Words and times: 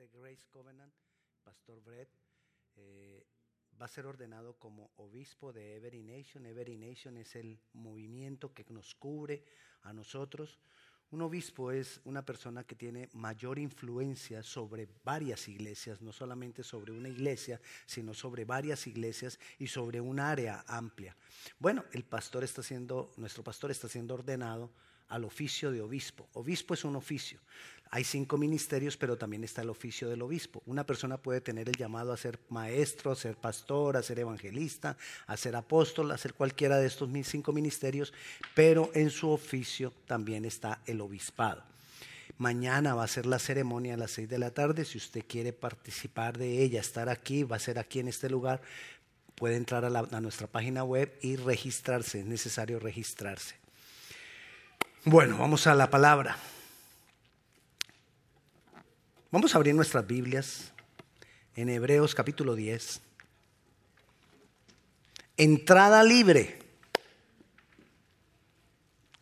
de 0.00 0.08
Grace 0.08 0.46
Covenant, 0.50 0.94
Pastor 1.44 1.82
Brett, 1.82 2.08
eh, 2.76 3.26
va 3.80 3.84
a 3.84 3.88
ser 3.88 4.06
ordenado 4.06 4.54
como 4.58 4.92
obispo 4.96 5.52
de 5.52 5.76
Every 5.76 6.02
Nation. 6.02 6.46
Every 6.46 6.78
Nation 6.78 7.18
es 7.18 7.36
el 7.36 7.60
movimiento 7.74 8.54
que 8.54 8.64
nos 8.70 8.94
cubre 8.94 9.44
a 9.82 9.92
nosotros. 9.92 10.58
Un 11.10 11.20
obispo 11.20 11.70
es 11.70 12.00
una 12.04 12.24
persona 12.24 12.64
que 12.64 12.76
tiene 12.76 13.10
mayor 13.12 13.58
influencia 13.58 14.42
sobre 14.42 14.88
varias 15.04 15.48
iglesias, 15.48 16.00
no 16.00 16.12
solamente 16.12 16.62
sobre 16.62 16.92
una 16.92 17.08
iglesia, 17.10 17.60
sino 17.84 18.14
sobre 18.14 18.46
varias 18.46 18.86
iglesias 18.86 19.38
y 19.58 19.66
sobre 19.66 20.00
un 20.00 20.18
área 20.18 20.64
amplia. 20.66 21.14
Bueno, 21.58 21.84
el 21.92 22.04
pastor 22.04 22.44
está 22.44 22.62
siendo, 22.62 23.12
nuestro 23.18 23.44
pastor 23.44 23.70
está 23.70 23.86
siendo 23.86 24.14
ordenado 24.14 24.70
al 25.10 25.24
oficio 25.24 25.70
de 25.70 25.82
obispo. 25.82 26.26
Obispo 26.32 26.74
es 26.74 26.84
un 26.84 26.96
oficio. 26.96 27.38
Hay 27.92 28.04
cinco 28.04 28.38
ministerios, 28.38 28.96
pero 28.96 29.18
también 29.18 29.42
está 29.42 29.62
el 29.62 29.70
oficio 29.70 30.08
del 30.08 30.22
obispo. 30.22 30.62
Una 30.66 30.86
persona 30.86 31.16
puede 31.16 31.40
tener 31.40 31.68
el 31.68 31.74
llamado 31.74 32.12
a 32.12 32.16
ser 32.16 32.38
maestro, 32.48 33.10
a 33.10 33.16
ser 33.16 33.36
pastor, 33.36 33.96
a 33.96 34.02
ser 34.02 34.20
evangelista, 34.20 34.96
a 35.26 35.36
ser 35.36 35.56
apóstol, 35.56 36.12
a 36.12 36.18
ser 36.18 36.34
cualquiera 36.34 36.78
de 36.78 36.86
estos 36.86 37.10
cinco 37.24 37.52
ministerios, 37.52 38.12
pero 38.54 38.90
en 38.94 39.10
su 39.10 39.28
oficio 39.30 39.92
también 40.06 40.44
está 40.44 40.80
el 40.86 41.00
obispado. 41.00 41.64
Mañana 42.38 42.94
va 42.94 43.04
a 43.04 43.08
ser 43.08 43.26
la 43.26 43.40
ceremonia 43.40 43.94
a 43.94 43.98
las 43.98 44.12
seis 44.12 44.28
de 44.28 44.38
la 44.38 44.52
tarde. 44.52 44.84
Si 44.84 44.96
usted 44.96 45.24
quiere 45.26 45.52
participar 45.52 46.38
de 46.38 46.62
ella, 46.62 46.80
estar 46.80 47.08
aquí, 47.08 47.42
va 47.42 47.56
a 47.56 47.58
ser 47.58 47.78
aquí 47.78 47.98
en 47.98 48.06
este 48.06 48.30
lugar, 48.30 48.62
puede 49.34 49.56
entrar 49.56 49.84
a, 49.84 49.88
a 49.88 50.20
nuestra 50.20 50.46
página 50.46 50.84
web 50.84 51.12
y 51.22 51.36
registrarse. 51.36 52.20
Es 52.20 52.26
necesario 52.26 52.78
registrarse. 52.78 53.59
Bueno, 55.04 55.38
vamos 55.38 55.66
a 55.66 55.74
la 55.74 55.88
palabra. 55.88 56.36
Vamos 59.30 59.54
a 59.54 59.56
abrir 59.56 59.74
nuestras 59.74 60.06
Biblias 60.06 60.72
en 61.56 61.70
Hebreos 61.70 62.14
capítulo 62.14 62.54
10. 62.54 63.00
Entrada 65.38 66.04
libre. 66.04 66.58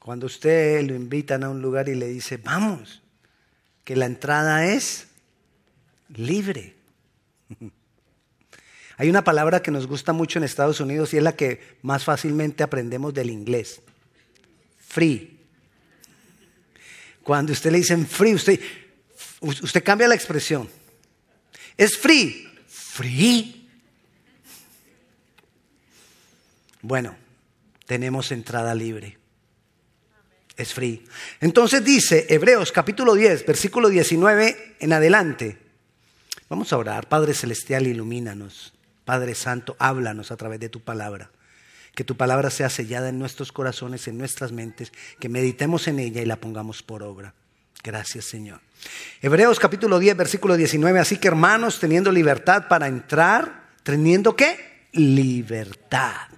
Cuando 0.01 0.27
usted 0.27 0.83
lo 0.83 0.97
invitan 0.97 1.45
a 1.45 1.49
un 1.49 1.63
lugar 1.63 1.89
y 1.89 1.95
le 1.95 2.09
dice, 2.09 2.39
vamos, 2.39 3.01
que 3.85 3.95
la 3.95 4.07
entrada 4.07 4.67
es 4.67 5.07
libre. 6.09 6.75
Hay 8.97 9.09
una 9.09 9.23
palabra 9.23 9.63
que 9.63 9.71
nos 9.71 9.87
gusta 9.87 10.13
mucho 10.13 10.41
en 10.41 10.45
Estados 10.45 10.81
Unidos 10.81 11.15
y 11.15 11.19
es 11.19 11.23
la 11.23 11.37
que 11.37 11.79
más 11.83 12.03
fácilmente 12.03 12.65
aprendemos 12.65 13.15
del 13.15 13.31
inglés. 13.31 13.81
Free. 14.81 15.38
Cuando 17.29 17.53
usted 17.53 17.71
le 17.71 17.77
dicen 17.77 18.07
free, 18.07 18.33
usted, 18.33 18.59
Usted 19.43 19.85
cambia 19.85 20.09
la 20.09 20.15
expresión. 20.15 20.67
Es 21.77 21.99
free. 21.99 22.49
Free. 22.67 23.69
Bueno, 26.81 27.15
tenemos 27.85 28.33
entrada 28.33 28.75
libre. 28.75 29.19
Es 30.57 30.73
free. 30.73 31.05
Entonces 31.43 31.85
dice 31.85 32.25
Hebreos 32.31 32.73
capítulo 32.73 33.15
10, 33.15 33.45
versículo 33.45 33.91
19 33.91 34.77
en 34.81 34.93
adelante. 34.95 35.59
Vamos 36.49 36.73
a 36.73 36.79
orar. 36.79 37.11
Padre 37.11 37.35
Celestial, 37.35 37.87
ilumínanos. 37.87 38.73
Padre 39.05 39.35
Santo, 39.35 39.77
háblanos 39.79 40.31
a 40.31 40.39
través 40.39 40.61
de 40.61 40.71
tu 40.71 40.81
palabra. 40.81 41.31
Que 41.99 42.05
tu 42.05 42.17
palabra 42.17 42.49
sea 42.51 42.71
sellada 42.71 43.09
en 43.09 43.19
nuestros 43.19 43.51
corazones, 43.51 44.07
en 44.07 44.19
nuestras 44.19 44.53
mentes, 44.53 44.93
que 45.19 45.29
meditemos 45.29 45.89
en 45.89 45.99
ella 45.99 46.23
y 46.23 46.27
la 46.27 46.37
pongamos 46.37 46.85
por 46.85 47.03
obra. 47.03 47.35
Gracias, 47.83 48.27
Señor. 48.27 48.61
Hebreos 49.21 49.59
capítulo 49.59 49.99
10, 49.99 50.17
versículo 50.17 50.57
19. 50.57 51.01
Así 51.01 51.17
que 51.17 51.27
hermanos, 51.27 51.81
teniendo 51.81 52.13
libertad 52.13 52.69
para 52.69 52.87
entrar, 52.87 53.71
teniendo 53.83 54.37
qué? 54.37 54.87
Libertad. 54.93 56.29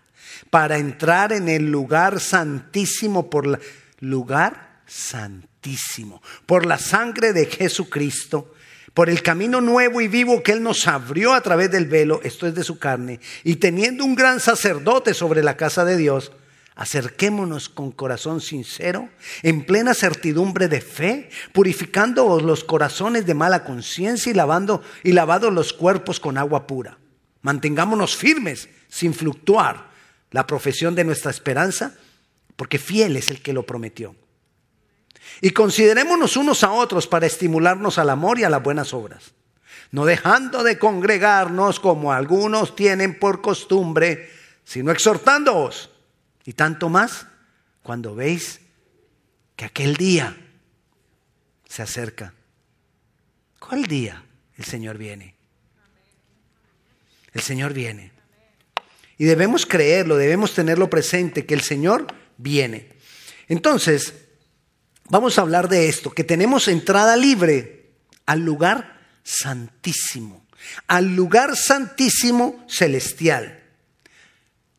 Para 0.49 0.79
entrar 0.79 1.31
en 1.35 1.51
el 1.51 1.71
lugar 1.71 2.21
santísimo 2.21 3.29
por 3.29 3.47
la 3.47 3.61
lugar 3.99 4.81
santísimo, 4.87 6.23
por 6.47 6.65
la 6.65 6.79
sangre 6.79 7.35
de 7.35 7.45
Jesucristo, 7.45 8.55
por 8.95 9.11
el 9.11 9.23
camino 9.23 9.61
nuevo 9.61 10.01
y 10.01 10.09
vivo 10.09 10.43
que 10.43 10.53
Él 10.53 10.63
nos 10.63 10.87
abrió 10.87 11.33
a 11.33 11.41
través 11.41 11.71
del 11.71 11.87
velo, 11.87 12.21
esto 12.25 12.47
es 12.47 12.55
de 12.55 12.65
su 12.65 12.79
carne, 12.79 13.21
y 13.45 13.57
teniendo 13.57 14.05
un 14.05 14.15
gran 14.15 14.41
sacerdote 14.41 15.15
sobre 15.15 15.43
la 15.43 15.57
casa 15.57 15.85
de 15.85 15.97
Dios, 15.97 16.33
Acerquémonos 16.81 17.69
con 17.69 17.93
corazón 17.93 18.41
sincero, 18.41 19.11
en 19.43 19.67
plena 19.67 19.93
certidumbre 19.93 20.67
de 20.67 20.81
fe, 20.81 21.29
purificando 21.53 22.41
los 22.41 22.65
corazones 22.65 23.27
de 23.27 23.35
mala 23.35 23.65
conciencia 23.65 24.31
y 24.31 24.35
lavando 24.35 24.83
y 25.05 25.13
lavados 25.13 25.53
los 25.53 25.75
cuerpos 25.75 26.21
con 26.21 26.39
agua 26.39 26.67
pura. 26.67 26.97
Mantengámonos 27.43 28.17
firmes, 28.17 28.71
sin 28.89 29.13
fluctuar, 29.13 29.91
la 30.31 30.47
profesión 30.47 30.95
de 30.95 31.05
nuestra 31.05 31.31
esperanza, 31.31 31.99
porque 32.57 32.79
fiel 32.79 33.17
es 33.17 33.29
el 33.29 33.43
que 33.43 33.53
lo 33.53 33.67
prometió. 33.67 34.15
Y 35.41 35.51
considerémonos 35.51 36.37
unos 36.37 36.65
a 36.65 36.73
otros 36.73 37.07
para 37.07 37.27
estimularnos 37.27 37.99
al 37.99 38.11
amor 38.11 38.39
y 38.39 38.45
a 38.45 38.51
las 38.51 38.63
buenas 38.63 38.93
obras, 38.93 39.33
no 39.91 40.05
dejando 40.05 40.63
de 40.63 40.79
congregarnos 40.79 41.81
como 41.81 42.13
algunos 42.13 42.77
tienen 42.77 43.19
por 43.19 43.41
costumbre, 43.41 44.31
sino 44.65 44.91
exhortándoos 44.91 45.91
y 46.45 46.53
tanto 46.53 46.89
más 46.89 47.27
cuando 47.83 48.15
veis 48.15 48.61
que 49.57 49.65
aquel 49.65 49.97
día 49.97 50.37
se 51.69 51.83
acerca. 51.83 52.35
¿Cuál 53.59 53.85
día 53.85 54.25
el 54.57 54.65
Señor 54.65 54.99
viene? 54.99 55.35
El 57.33 57.41
Señor 57.41 57.73
viene. 57.73 58.13
Y 59.19 59.25
debemos 59.25 59.67
creerlo, 59.67 60.17
debemos 60.17 60.55
tenerlo 60.55 60.89
presente, 60.89 61.47
que 61.47 61.55
el 61.55 61.61
Señor 61.61 62.07
viene. 62.39 62.89
Entonces, 63.49 64.15
vamos 65.11 65.39
a 65.39 65.43
hablar 65.43 65.69
de 65.69 65.89
esto, 65.89 66.11
que 66.11 66.25
tenemos 66.25 66.69
entrada 66.69 67.17
libre 67.17 67.91
al 68.27 68.41
lugar 68.41 69.01
santísimo, 69.23 70.47
al 70.87 71.15
lugar 71.15 71.57
santísimo 71.57 72.65
celestial. 72.69 73.63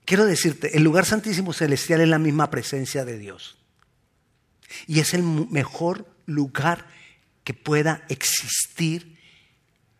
Quiero 0.05 0.25
decirte, 0.25 0.75
el 0.75 0.83
lugar 0.83 1.05
santísimo 1.05 1.53
celestial 1.53 2.01
es 2.01 2.09
la 2.09 2.19
misma 2.19 2.49
presencia 2.49 3.05
de 3.05 3.17
Dios. 3.17 3.57
Y 4.87 4.99
es 4.99 5.13
el 5.13 5.23
mejor 5.23 6.07
lugar 6.25 6.87
que 7.43 7.53
pueda 7.53 8.03
existir 8.09 9.17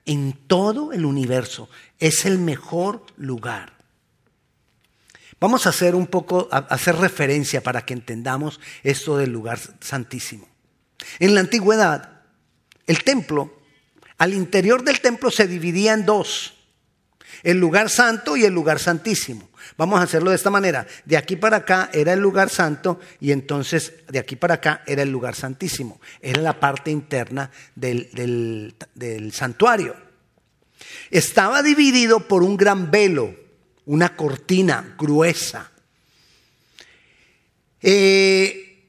en 0.06 0.34
todo 0.34 0.94
el 0.94 1.06
universo. 1.06 1.70
Es 2.00 2.26
el 2.26 2.40
mejor 2.40 3.06
lugar. 3.18 3.81
Vamos 5.42 5.66
a 5.66 5.70
hacer 5.70 5.96
un 5.96 6.08
poco, 6.08 6.48
a 6.52 6.60
hacer 6.60 6.96
referencia 6.96 7.62
para 7.62 7.84
que 7.84 7.94
entendamos 7.94 8.62
esto 8.84 9.18
del 9.18 9.32
lugar 9.32 9.60
santísimo. 9.82 10.48
En 11.20 11.34
la 11.34 11.42
antigüedad, 11.42 12.22
el 12.86 13.04
templo, 13.04 13.52
al 14.20 14.34
interior 14.34 14.84
del 14.84 15.02
templo 15.02 15.32
se 15.32 15.48
dividía 15.48 15.94
en 15.94 16.06
dos, 16.06 16.54
el 17.42 17.58
lugar 17.58 17.90
santo 17.90 18.38
y 18.38 18.46
el 18.46 18.54
lugar 18.54 18.78
santísimo. 18.78 19.50
Vamos 19.78 20.00
a 20.00 20.04
hacerlo 20.04 20.30
de 20.30 20.36
esta 20.36 20.52
manera. 20.52 20.86
De 21.06 21.18
aquí 21.18 21.36
para 21.36 21.58
acá 21.58 21.90
era 21.92 22.14
el 22.14 22.20
lugar 22.20 22.50
santo 22.50 23.00
y 23.20 23.32
entonces 23.32 23.94
de 24.10 24.20
aquí 24.20 24.36
para 24.36 24.56
acá 24.56 24.84
era 24.86 25.02
el 25.02 25.10
lugar 25.10 25.34
santísimo. 25.34 26.00
Era 26.22 26.40
la 26.42 26.60
parte 26.60 26.92
interna 26.92 27.50
del, 27.74 28.76
santuario. 29.34 29.96
Estaba 31.10 31.64
dividido 31.64 32.28
por 32.28 32.44
un 32.44 32.58
gran 32.58 32.92
velo, 32.92 33.34
una 33.86 34.16
cortina 34.16 34.96
gruesa. 34.98 35.72
Eh, 37.82 38.86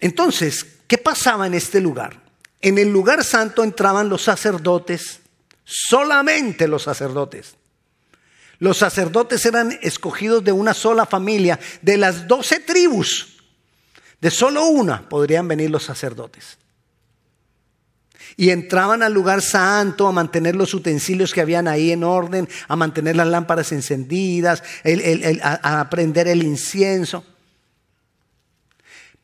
entonces, 0.00 0.66
¿qué 0.86 0.98
pasaba 0.98 1.46
en 1.46 1.54
este 1.54 1.80
lugar? 1.80 2.20
En 2.60 2.78
el 2.78 2.88
lugar 2.90 3.24
santo 3.24 3.64
entraban 3.64 4.08
los 4.08 4.22
sacerdotes, 4.22 5.20
solamente 5.64 6.68
los 6.68 6.82
sacerdotes. 6.82 7.56
Los 8.58 8.78
sacerdotes 8.78 9.44
eran 9.44 9.78
escogidos 9.82 10.42
de 10.42 10.52
una 10.52 10.74
sola 10.74 11.06
familia, 11.06 11.58
de 11.82 11.96
las 11.98 12.26
doce 12.26 12.60
tribus. 12.60 13.36
De 14.20 14.30
solo 14.30 14.64
una 14.66 15.08
podrían 15.08 15.46
venir 15.46 15.70
los 15.70 15.84
sacerdotes. 15.84 16.56
Y 18.36 18.50
entraban 18.50 19.02
al 19.02 19.14
lugar 19.14 19.40
santo 19.40 20.06
a 20.06 20.12
mantener 20.12 20.56
los 20.56 20.74
utensilios 20.74 21.32
que 21.32 21.40
habían 21.40 21.68
ahí 21.68 21.92
en 21.92 22.04
orden, 22.04 22.48
a 22.68 22.76
mantener 22.76 23.16
las 23.16 23.28
lámparas 23.28 23.72
encendidas, 23.72 24.62
a, 25.62 25.88
prender 25.88 26.28
el 26.28 26.42
incienso. 26.42 27.24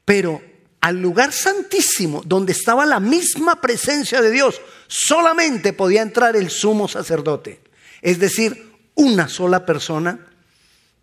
Pero 0.06 0.42
al 0.80 1.00
lugar 1.00 1.32
santísimo, 1.32 2.22
donde 2.24 2.52
estaba 2.52 2.86
la 2.86 3.00
misma 3.00 3.60
presencia 3.60 4.22
de 4.22 4.30
Dios, 4.30 4.60
solamente 4.86 5.74
podía 5.74 6.00
entrar 6.00 6.34
el 6.34 6.48
sumo 6.48 6.88
sacerdote. 6.88 7.60
Es 8.00 8.18
decir, 8.18 8.72
una 8.94 9.28
sola 9.28 9.66
persona 9.66 10.26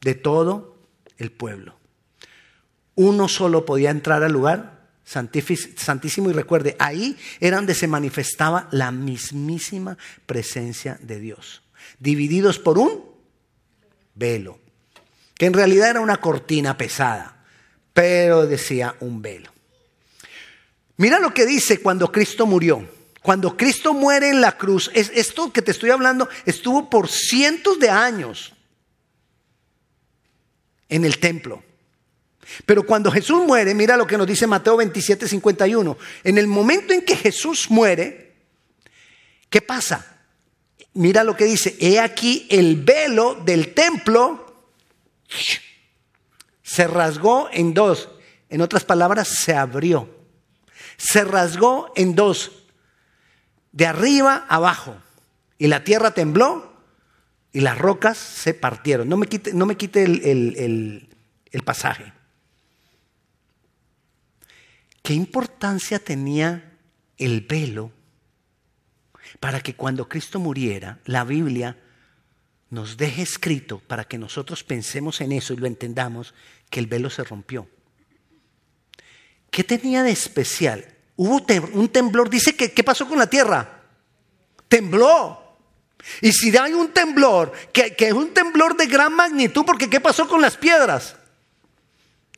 de 0.02 0.16
todo 0.16 0.78
el 1.18 1.32
pueblo. 1.32 1.76
Uno 2.96 3.28
solo 3.28 3.66
podía 3.66 3.92
entrar 3.92 4.24
al 4.24 4.32
lugar 4.32 4.79
santísimo 5.10 6.30
y 6.30 6.34
recuerde, 6.34 6.76
ahí 6.78 7.18
era 7.40 7.58
donde 7.58 7.74
se 7.74 7.88
manifestaba 7.88 8.68
la 8.72 8.92
mismísima 8.92 9.98
presencia 10.26 11.00
de 11.02 11.20
Dios, 11.20 11.64
divididos 11.98 12.60
por 12.60 12.78
un 12.78 13.04
velo, 14.14 14.60
que 15.36 15.48
en 15.48 15.54
realidad 15.54 15.90
era 15.90 16.02
una 16.02 16.18
cortina 16.18 16.78
pesada, 16.78 17.44
pero 17.94 18.46
decía 18.46 18.96
un 19.00 19.22
velo. 19.22 19.52
Mira 20.98 21.20
lo 21.20 21.34
que 21.34 21.46
dice 21.46 21.82
cuando 21.82 22.12
Cristo 22.12 22.46
murió. 22.46 22.88
Cuando 23.22 23.58
Cristo 23.58 23.94
muere 23.94 24.30
en 24.30 24.42
la 24.42 24.58
cruz, 24.58 24.90
es, 24.94 25.12
esto 25.14 25.52
que 25.52 25.62
te 25.62 25.72
estoy 25.72 25.90
hablando 25.90 26.30
estuvo 26.46 26.90
por 26.90 27.10
cientos 27.10 27.80
de 27.80 27.90
años 27.90 28.54
en 30.88 31.04
el 31.06 31.20
templo. 31.20 31.64
Pero 32.66 32.84
cuando 32.86 33.12
Jesús 33.12 33.46
muere, 33.46 33.74
mira 33.74 33.98
lo 33.98 34.08
que 34.08 34.18
nos 34.18 34.28
dice 34.28 34.48
Mateo 34.48 34.78
27, 34.78 35.28
51. 35.28 35.98
En 36.24 36.38
el 36.38 36.48
momento 36.48 36.94
en 36.94 37.02
que 37.02 37.16
Jesús 37.16 37.70
muere, 37.70 38.34
¿qué 39.50 39.62
pasa? 39.62 40.18
Mira 40.94 41.24
lo 41.24 41.36
que 41.36 41.46
dice, 41.46 41.78
he 41.80 42.00
aquí 42.00 42.48
el 42.50 42.78
velo 42.78 43.36
del 43.36 43.74
templo 43.74 44.68
se 46.64 46.88
rasgó 46.88 47.50
en 47.52 47.74
dos. 47.74 48.10
En 48.50 48.62
otras 48.62 48.84
palabras, 48.84 49.28
se 49.28 49.54
abrió. 49.56 50.10
Se 50.98 51.24
rasgó 51.24 51.92
en 51.96 52.16
dos, 52.16 52.52
de 53.72 53.86
arriba 53.86 54.46
abajo. 54.50 54.98
Y 55.58 55.68
la 55.68 55.84
tierra 55.84 56.12
tembló 56.12 56.74
y 57.54 57.62
las 57.62 57.78
rocas 57.78 58.18
se 58.18 58.54
partieron. 58.54 59.08
No 59.08 59.18
me 59.18 59.28
quite, 59.28 59.54
no 59.54 59.66
me 59.66 59.78
quite 59.78 60.04
el, 60.04 61.10
el 61.52 61.64
pasaje. 61.64 62.12
¿Qué 65.02 65.14
importancia 65.14 66.00
tenía 66.00 66.78
el 67.18 67.42
velo 67.42 67.92
para 69.40 69.62
que 69.62 69.76
cuando 69.76 70.10
Cristo 70.10 70.40
muriera, 70.40 71.00
la 71.06 71.24
Biblia 71.24 71.78
nos 72.70 72.98
deje 72.98 73.22
escrito 73.22 73.80
para 73.80 74.04
que 74.04 74.18
nosotros 74.18 74.64
pensemos 74.64 75.22
en 75.22 75.32
eso 75.32 75.54
y 75.54 75.58
lo 75.58 75.68
entendamos, 75.68 76.34
que 76.70 76.80
el 76.80 76.88
velo 76.88 77.10
se 77.10 77.24
rompió? 77.24 77.68
¿Qué 79.50 79.64
tenía 79.64 80.04
de 80.04 80.12
especial? 80.12 80.86
Hubo 81.16 81.42
un 81.74 81.90
temblor, 81.90 82.30
dice 82.30 82.56
que, 82.56 82.72
¿qué 82.72 82.84
pasó 82.84 83.08
con 83.08 83.18
la 83.18 83.28
tierra? 83.28 83.82
Tembló. 84.68 85.58
Y 86.22 86.32
si 86.32 86.56
hay 86.56 86.74
un 86.74 86.94
temblor, 86.94 87.52
que, 87.74 87.96
que 87.96 88.08
es 88.08 88.14
un 88.14 88.34
temblor 88.34 88.78
de 88.78 88.86
gran 88.86 89.14
magnitud, 89.14 89.66
porque 89.66 89.90
¿qué 89.90 90.00
pasó 90.00 90.28
con 90.28 90.42
las 90.42 90.56
piedras? 90.56 91.16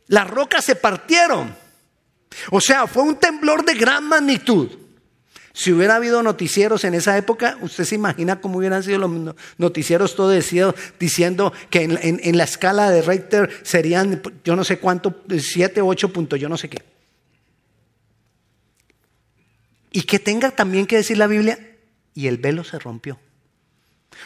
Las 0.07 0.29
rocas 0.29 0.65
se 0.65 0.75
partieron. 0.75 1.55
O 2.49 2.61
sea, 2.61 2.87
fue 2.87 3.03
un 3.03 3.15
temblor 3.15 3.65
de 3.65 3.73
gran 3.75 4.07
magnitud. 4.07 4.69
Si 5.53 5.73
hubiera 5.73 5.97
habido 5.97 6.23
noticieros 6.23 6.85
en 6.85 6.93
esa 6.93 7.17
época, 7.17 7.57
usted 7.61 7.83
se 7.83 7.95
imagina 7.95 8.39
cómo 8.39 8.59
hubieran 8.59 8.83
sido 8.83 8.99
los 8.99 9.35
noticieros 9.57 10.15
todo 10.15 10.31
diciendo 10.31 11.53
que 11.69 11.83
en, 11.83 12.37
la 12.37 12.45
escala 12.45 12.89
de 12.89 13.01
Richter 13.01 13.49
serían, 13.63 14.21
yo 14.45 14.55
no 14.55 14.63
sé 14.63 14.79
cuánto, 14.79 15.23
7, 15.27 15.81
8 15.81 16.13
puntos, 16.13 16.39
yo 16.39 16.47
no 16.47 16.57
sé 16.57 16.69
qué. 16.69 16.81
Y 19.91 20.03
que 20.03 20.19
tenga 20.19 20.51
también 20.51 20.85
que 20.87 20.95
decir 20.95 21.17
la 21.17 21.27
Biblia, 21.27 21.59
y 22.13 22.27
el 22.27 22.37
velo 22.37 22.63
se 22.63 22.79
rompió. 22.79 23.19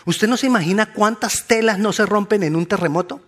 ¿Usted 0.05 0.27
no 0.27 0.37
se 0.37 0.47
imagina 0.47 0.93
cuántas 0.93 1.47
telas 1.47 1.79
no 1.79 1.93
se 1.93 2.05
rompen 2.05 2.43
en 2.43 2.55
un 2.55 2.65
terremoto? 2.65 3.21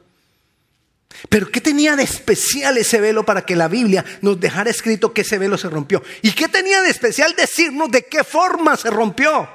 Pero 1.30 1.50
¿qué 1.50 1.62
tenía 1.62 1.95
de 1.95 2.04
especial 2.04 2.77
ese 2.77 3.01
velo 3.01 3.25
para 3.25 3.45
que 3.45 3.56
la 3.56 3.68
Biblia 3.68 4.06
nos 4.21 4.39
dejara 4.39 4.69
escrito 4.69 5.13
que 5.13 5.21
ese 5.21 5.38
velo 5.38 5.57
se 5.57 5.69
rompió? 5.69 6.04
¿Y 6.21 6.31
qué 6.31 6.48
tenía 6.48 6.81
de 6.81 6.89
especial 6.89 7.33
decirnos 7.36 7.92
de 7.92 8.04
qué 8.04 8.24
forma 8.24 8.77
se 8.77 8.89
rompió? 8.89 9.50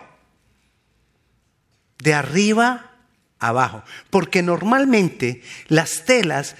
De 1.98 2.14
arriba 2.14 2.96
abajo. 3.38 3.84
Porque 4.10 4.42
normalmente 4.42 5.42
las 5.68 6.04
telas, 6.04 6.56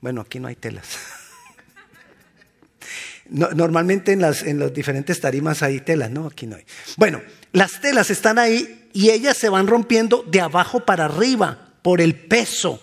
bueno, 0.00 0.22
aquí 0.22 0.40
no 0.40 0.48
hay 0.48 0.56
telas. 0.56 0.88
normalmente 3.28 4.12
en 4.12 4.20
las, 4.20 4.42
en 4.42 4.58
las 4.58 4.72
diferentes 4.72 5.20
tarimas 5.20 5.62
hay 5.62 5.80
telas, 5.80 6.10
¿no? 6.10 6.26
Aquí 6.26 6.46
no 6.46 6.56
hay. 6.56 6.64
Bueno, 6.96 7.22
las 7.52 7.80
telas 7.80 8.10
están 8.10 8.38
ahí 8.38 8.88
y 8.92 9.10
ellas 9.10 9.36
se 9.36 9.48
van 9.48 9.66
rompiendo 9.66 10.22
de 10.22 10.40
abajo 10.40 10.80
para 10.80 11.06
arriba 11.06 11.72
por 11.82 12.00
el 12.00 12.14
peso 12.14 12.80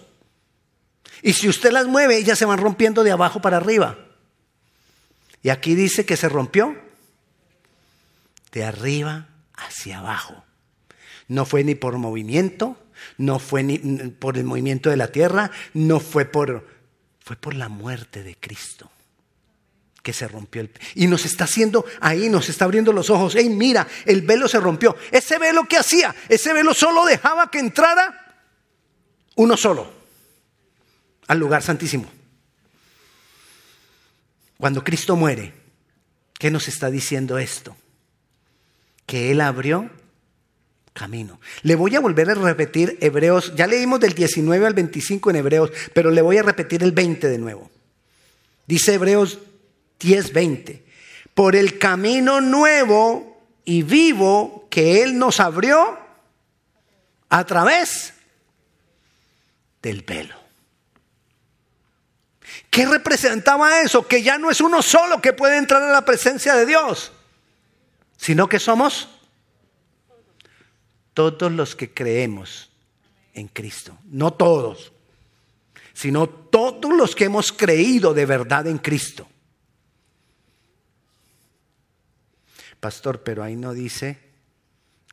y 1.22 1.34
si 1.34 1.48
usted 1.48 1.72
las 1.72 1.88
mueve, 1.88 2.18
ellas 2.18 2.38
se 2.38 2.46
van 2.46 2.60
rompiendo 2.60 3.04
de 3.04 3.12
abajo 3.12 3.42
para 3.42 3.58
arriba. 3.58 3.98
Y 5.44 5.50
aquí 5.50 5.76
dice 5.76 6.06
que 6.06 6.18
se 6.18 6.30
rompió 6.30 6.76
de 8.52 8.64
arriba 8.64 9.28
hacia 9.54 10.00
abajo. 10.00 10.44
No 11.28 11.46
fue 11.46 11.64
ni 11.64 11.76
por 11.76 11.98
movimiento, 11.98 12.78
no 13.18 13.40
fue 13.40 13.64
ni 13.64 13.78
por 14.10 14.38
el 14.38 14.44
movimiento 14.44 14.90
de 14.90 14.98
la 14.98 15.08
tierra, 15.08 15.52
no 15.74 16.00
fue 16.00 16.26
por 16.26 16.82
fue 17.24 17.36
por 17.36 17.54
la 17.54 17.70
muerte 17.70 18.24
de 18.24 18.36
Cristo 18.36 18.90
que 20.02 20.12
se 20.12 20.28
rompió 20.28 20.62
el 20.62 20.72
y 20.96 21.06
nos 21.06 21.26
está 21.26 21.44
haciendo 21.44 21.86
ahí 22.00 22.28
nos 22.30 22.50
está 22.50 22.66
abriendo 22.66 22.92
los 22.92 23.12
ojos. 23.12 23.36
Ey, 23.36 23.50
mira, 23.50 23.88
el 24.06 24.24
velo 24.24 24.48
se 24.48 24.60
rompió. 24.60 24.98
Ese 25.12 25.38
velo 25.38 25.66
que 25.66 25.78
hacía, 25.78 26.16
ese 26.28 26.54
velo 26.54 26.74
solo 26.74 27.06
dejaba 27.06 27.52
que 27.52 27.60
entrara 27.60 28.36
uno 29.36 29.56
solo 29.56 30.01
al 31.28 31.40
lugar 31.40 31.64
santísimo. 31.64 32.10
Cuando 34.58 34.84
Cristo 34.84 35.16
muere, 35.16 35.54
¿qué 36.38 36.52
nos 36.52 36.68
está 36.68 36.92
diciendo 36.92 37.38
esto? 37.38 37.76
Que 39.06 39.32
Él 39.32 39.42
abrió 39.42 39.90
camino. 40.94 41.40
Le 41.64 41.76
voy 41.76 41.96
a 41.96 42.00
volver 42.00 42.30
a 42.30 42.36
repetir 42.36 42.98
Hebreos, 43.02 43.54
ya 43.56 43.68
leímos 43.68 44.00
del 44.00 44.14
19 44.14 44.66
al 44.68 44.74
25 44.74 45.30
en 45.30 45.36
Hebreos, 45.38 45.72
pero 45.94 46.12
le 46.12 46.22
voy 46.22 46.38
a 46.38 46.44
repetir 46.44 46.84
el 46.84 46.92
20 46.92 47.28
de 47.28 47.38
nuevo. 47.38 47.72
Dice 48.68 48.94
Hebreos 48.94 49.40
10, 50.00 50.34
20. 50.34 50.84
Por 51.34 51.56
el 51.56 51.80
camino 51.80 52.42
nuevo 52.42 53.42
y 53.66 53.84
vivo 53.84 54.68
que 54.70 55.02
Él 55.04 55.18
nos 55.18 55.40
abrió 55.40 55.98
a 57.30 57.46
través 57.46 58.14
del 59.82 60.02
velo. 60.02 60.41
¿Qué 62.72 62.86
representaba 62.86 63.82
eso? 63.82 64.08
Que 64.08 64.24
ya 64.24 64.38
no 64.38 64.50
es 64.50 64.62
uno 64.62 64.82
solo 64.82 65.22
que 65.22 65.34
puede 65.34 65.58
entrar 65.58 65.84
a 65.84 65.92
la 65.92 66.06
presencia 66.06 66.56
de 66.56 66.66
Dios, 66.66 67.12
sino 68.16 68.48
que 68.48 68.60
somos 68.60 69.10
todos 71.14 71.52
los 71.52 71.76
que 71.76 71.94
creemos 71.94 72.72
en 73.34 73.50
Cristo. 73.50 73.98
No 74.06 74.32
todos, 74.32 74.94
sino 75.94 76.30
todos 76.30 76.94
los 76.94 77.14
que 77.14 77.26
hemos 77.26 77.52
creído 77.52 78.14
de 78.14 78.26
verdad 78.26 78.66
en 78.68 78.78
Cristo. 78.78 79.28
Pastor, 82.80 83.22
pero 83.22 83.44
ahí 83.44 83.58
no 83.58 83.74
dice 83.74 84.18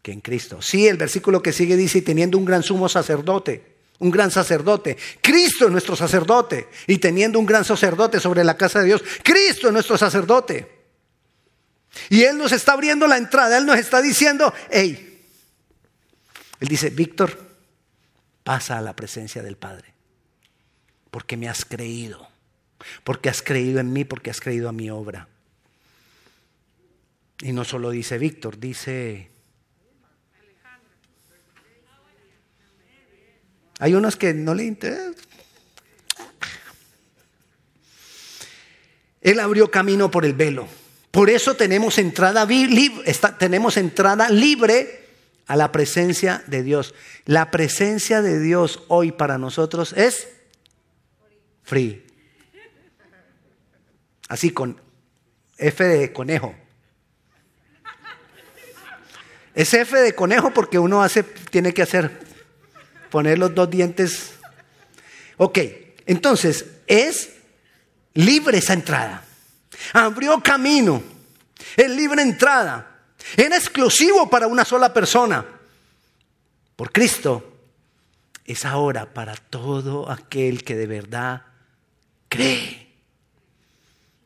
que 0.01 0.13
en 0.13 0.21
Cristo. 0.21 0.63
Sí, 0.63 0.87
el 0.87 0.97
versículo 0.97 1.43
que 1.43 1.53
sigue 1.53 1.77
dice, 1.77 2.03
teniendo 2.03 2.39
un 2.39 2.45
gran 2.45 2.63
sumo 2.63 2.89
sacerdote 2.89 3.78
un 3.99 4.11
gran 4.11 4.31
sacerdote. 4.31 4.97
Cristo 5.21 5.67
es 5.67 5.71
nuestro 5.71 5.97
sacerdote. 5.97 6.69
Y 6.87 6.99
teniendo 6.99 7.39
un 7.39 7.47
gran 7.47 7.65
sacerdote 7.65 8.21
sobre 8.21 8.45
la 8.45 8.57
casa 8.57 8.81
de 8.81 8.87
Dios, 8.87 9.03
Cristo 9.23 9.69
es 9.69 9.73
nuestro 9.73 9.99
sacerdote. 9.99 10.79
Y 12.11 12.23
Él 12.23 12.39
nos 12.39 12.53
está 12.53 12.73
abriendo 12.73 13.07
la 13.07 13.17
entrada, 13.17 13.59
Él 13.59 13.67
nos 13.67 13.79
está 13.79 14.01
diciendo, 14.01 14.53
hey, 14.71 15.25
Él 16.61 16.69
dice, 16.69 16.91
Víctor, 16.91 17.39
pasa 18.45 18.79
a 18.79 18.83
la 18.83 18.95
presencia 18.95 19.43
del 19.43 19.57
Padre, 19.57 19.93
porque 21.11 21.37
me 21.37 21.49
has 21.49 21.65
creído, 21.65 22.29
porque 23.05 23.29
has 23.29 23.43
creído 23.43 23.81
en 23.81 23.93
mí, 23.93 24.05
porque 24.05 24.31
has 24.31 24.41
creído 24.41 24.69
a 24.69 24.73
mi 24.73 24.91
obra. 24.91 25.29
Y 27.41 27.53
no 27.53 27.65
solo 27.65 27.91
dice 27.91 28.19
Víctor, 28.19 28.59
dice 28.59 29.31
Hay 33.79 33.95
unos 33.95 34.17
que 34.17 34.35
no 34.35 34.55
le 34.55 34.65
interesan. 34.65 35.15
Él 39.21 39.41
abrió 39.41 39.71
camino 39.71 40.11
por 40.11 40.25
el 40.25 40.33
velo. 40.33 40.69
Por 41.11 41.31
eso 41.31 41.55
tenemos 41.57 41.99
entrada, 41.99 42.47
tenemos 43.39 43.77
entrada 43.77 44.29
libre 44.31 45.07
a 45.47 45.57
la 45.57 45.73
presencia 45.73 46.43
de 46.47 46.63
Dios. 46.63 46.95
La 47.25 47.51
presencia 47.51 48.23
de 48.23 48.39
Dios 48.41 48.83
hoy 48.89 49.13
para 49.13 49.39
nosotros 49.39 49.93
es 49.95 50.29
free. 51.63 52.05
Así 54.29 54.51
con 54.51 54.81
F 55.57 55.85
de 55.85 56.13
conejo. 56.13 56.55
Es 59.55 59.75
F 59.75 59.97
de 59.97 60.15
conejo 60.15 60.53
porque 60.53 60.79
uno 60.79 61.03
hace, 61.03 61.23
tiene 61.23 61.75
que 61.75 61.83
hacer 61.83 62.28
poner 63.11 63.39
los 63.39 63.55
dos 63.55 63.71
dientes. 63.71 64.35
Ok, 65.37 65.59
entonces 66.07 66.67
es 66.87 67.31
libre 68.15 68.59
esa 68.59 68.73
entrada. 68.73 69.25
Abrió 69.93 70.41
camino. 70.43 71.03
Es 71.77 71.91
libre 71.91 72.23
entrada. 72.23 72.99
Era 73.37 73.57
exclusivo 73.57 74.29
para 74.29 74.47
una 74.47 74.65
sola 74.65 74.93
persona. 74.93 75.45
Por 76.77 76.93
Cristo 76.93 77.57
es 78.45 78.65
ahora 78.65 79.13
para 79.13 79.35
todo 79.35 80.11
aquel 80.11 80.65
que 80.65 80.77
de 80.77 80.87
verdad 80.87 81.43
cree. 82.29 82.89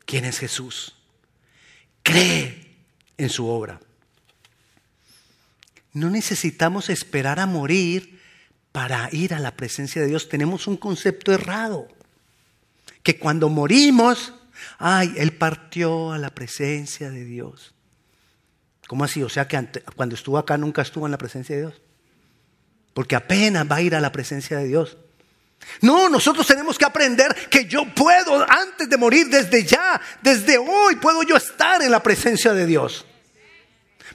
¿Quién 0.05 0.25
es 0.25 0.39
Jesús? 0.39 0.95
Cree 2.03 2.75
en 3.17 3.29
su 3.29 3.47
obra. 3.47 3.79
No 5.93 6.09
necesitamos 6.09 6.89
esperar 6.89 7.39
a 7.39 7.45
morir 7.45 8.12
para 8.73 9.07
ir 9.11 9.33
a 9.33 9.39
la 9.39 9.55
presencia 9.55 10.01
de 10.01 10.09
Dios. 10.09 10.27
Tenemos 10.27 10.67
un 10.67 10.75
concepto 10.75 11.31
errado. 11.31 11.87
Que 13.03 13.17
cuando 13.19 13.47
morimos, 13.47 14.33
ay, 14.79 15.13
Él 15.17 15.33
partió 15.33 16.11
a 16.11 16.17
la 16.17 16.31
presencia 16.31 17.09
de 17.09 17.23
Dios. 17.23 17.73
¿Cómo 18.87 19.03
así? 19.03 19.21
O 19.23 19.29
sea 19.29 19.47
que 19.47 19.69
cuando 19.95 20.15
estuvo 20.15 20.37
acá 20.37 20.57
nunca 20.57 20.81
estuvo 20.81 21.05
en 21.05 21.11
la 21.11 21.17
presencia 21.17 21.55
de 21.55 21.61
Dios. 21.61 21.81
Porque 22.93 23.15
apenas 23.15 23.69
va 23.71 23.77
a 23.77 23.81
ir 23.81 23.95
a 23.95 24.01
la 24.01 24.11
presencia 24.11 24.57
de 24.57 24.67
Dios. 24.67 24.97
No, 25.81 26.09
nosotros 26.09 26.45
tenemos 26.45 26.77
que 26.77 26.85
aprender 26.85 27.33
que 27.49 27.65
yo 27.65 27.85
puedo, 27.93 28.43
antes 28.49 28.89
de 28.89 28.97
morir, 28.97 29.27
desde 29.27 29.63
ya, 29.63 30.01
desde 30.21 30.57
hoy, 30.57 30.95
puedo 30.95 31.21
yo 31.23 31.37
estar 31.37 31.81
en 31.81 31.91
la 31.91 32.01
presencia 32.01 32.53
de 32.53 32.65
Dios. 32.65 33.05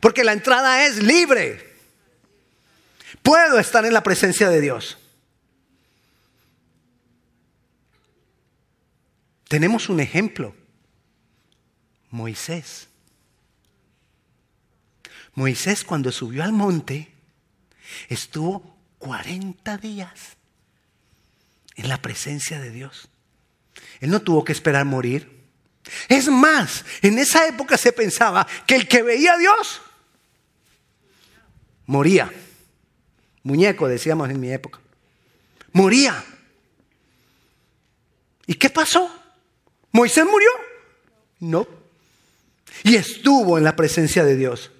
Porque 0.00 0.24
la 0.24 0.32
entrada 0.32 0.84
es 0.84 1.02
libre. 1.02 1.67
Puedo 3.28 3.58
estar 3.58 3.84
en 3.84 3.92
la 3.92 4.02
presencia 4.02 4.48
de 4.48 4.58
Dios. 4.58 4.96
Tenemos 9.48 9.90
un 9.90 10.00
ejemplo. 10.00 10.56
Moisés. 12.08 12.88
Moisés 15.34 15.84
cuando 15.84 16.10
subió 16.10 16.42
al 16.42 16.52
monte 16.52 17.12
estuvo 18.08 18.78
40 18.96 19.76
días 19.76 20.38
en 21.76 21.90
la 21.90 22.00
presencia 22.00 22.58
de 22.58 22.70
Dios. 22.70 23.10
Él 24.00 24.08
no 24.08 24.22
tuvo 24.22 24.42
que 24.42 24.52
esperar 24.52 24.86
morir. 24.86 25.44
Es 26.08 26.28
más, 26.28 26.82
en 27.02 27.18
esa 27.18 27.46
época 27.46 27.76
se 27.76 27.92
pensaba 27.92 28.46
que 28.66 28.74
el 28.74 28.88
que 28.88 29.02
veía 29.02 29.34
a 29.34 29.36
Dios 29.36 29.82
moría. 31.84 32.32
Muñeco, 33.42 33.88
decíamos 33.88 34.30
en 34.30 34.40
mi 34.40 34.50
época. 34.50 34.80
Moría. 35.72 36.24
¿Y 38.46 38.54
qué 38.54 38.70
pasó? 38.70 39.10
¿Moisés 39.92 40.24
murió? 40.24 40.50
No. 41.40 41.66
Y 42.84 42.96
estuvo 42.96 43.58
en 43.58 43.64
la 43.64 43.76
presencia 43.76 44.24
de 44.24 44.36
Dios. 44.36 44.70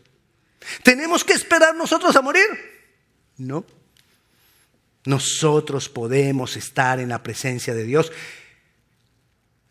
¿Tenemos 0.82 1.24
que 1.24 1.32
esperar 1.32 1.74
nosotros 1.74 2.14
a 2.16 2.22
morir? 2.22 2.46
No. 3.36 3.64
Nosotros 5.04 5.88
podemos 5.88 6.56
estar 6.56 7.00
en 7.00 7.08
la 7.08 7.22
presencia 7.22 7.74
de 7.74 7.84
Dios 7.84 8.12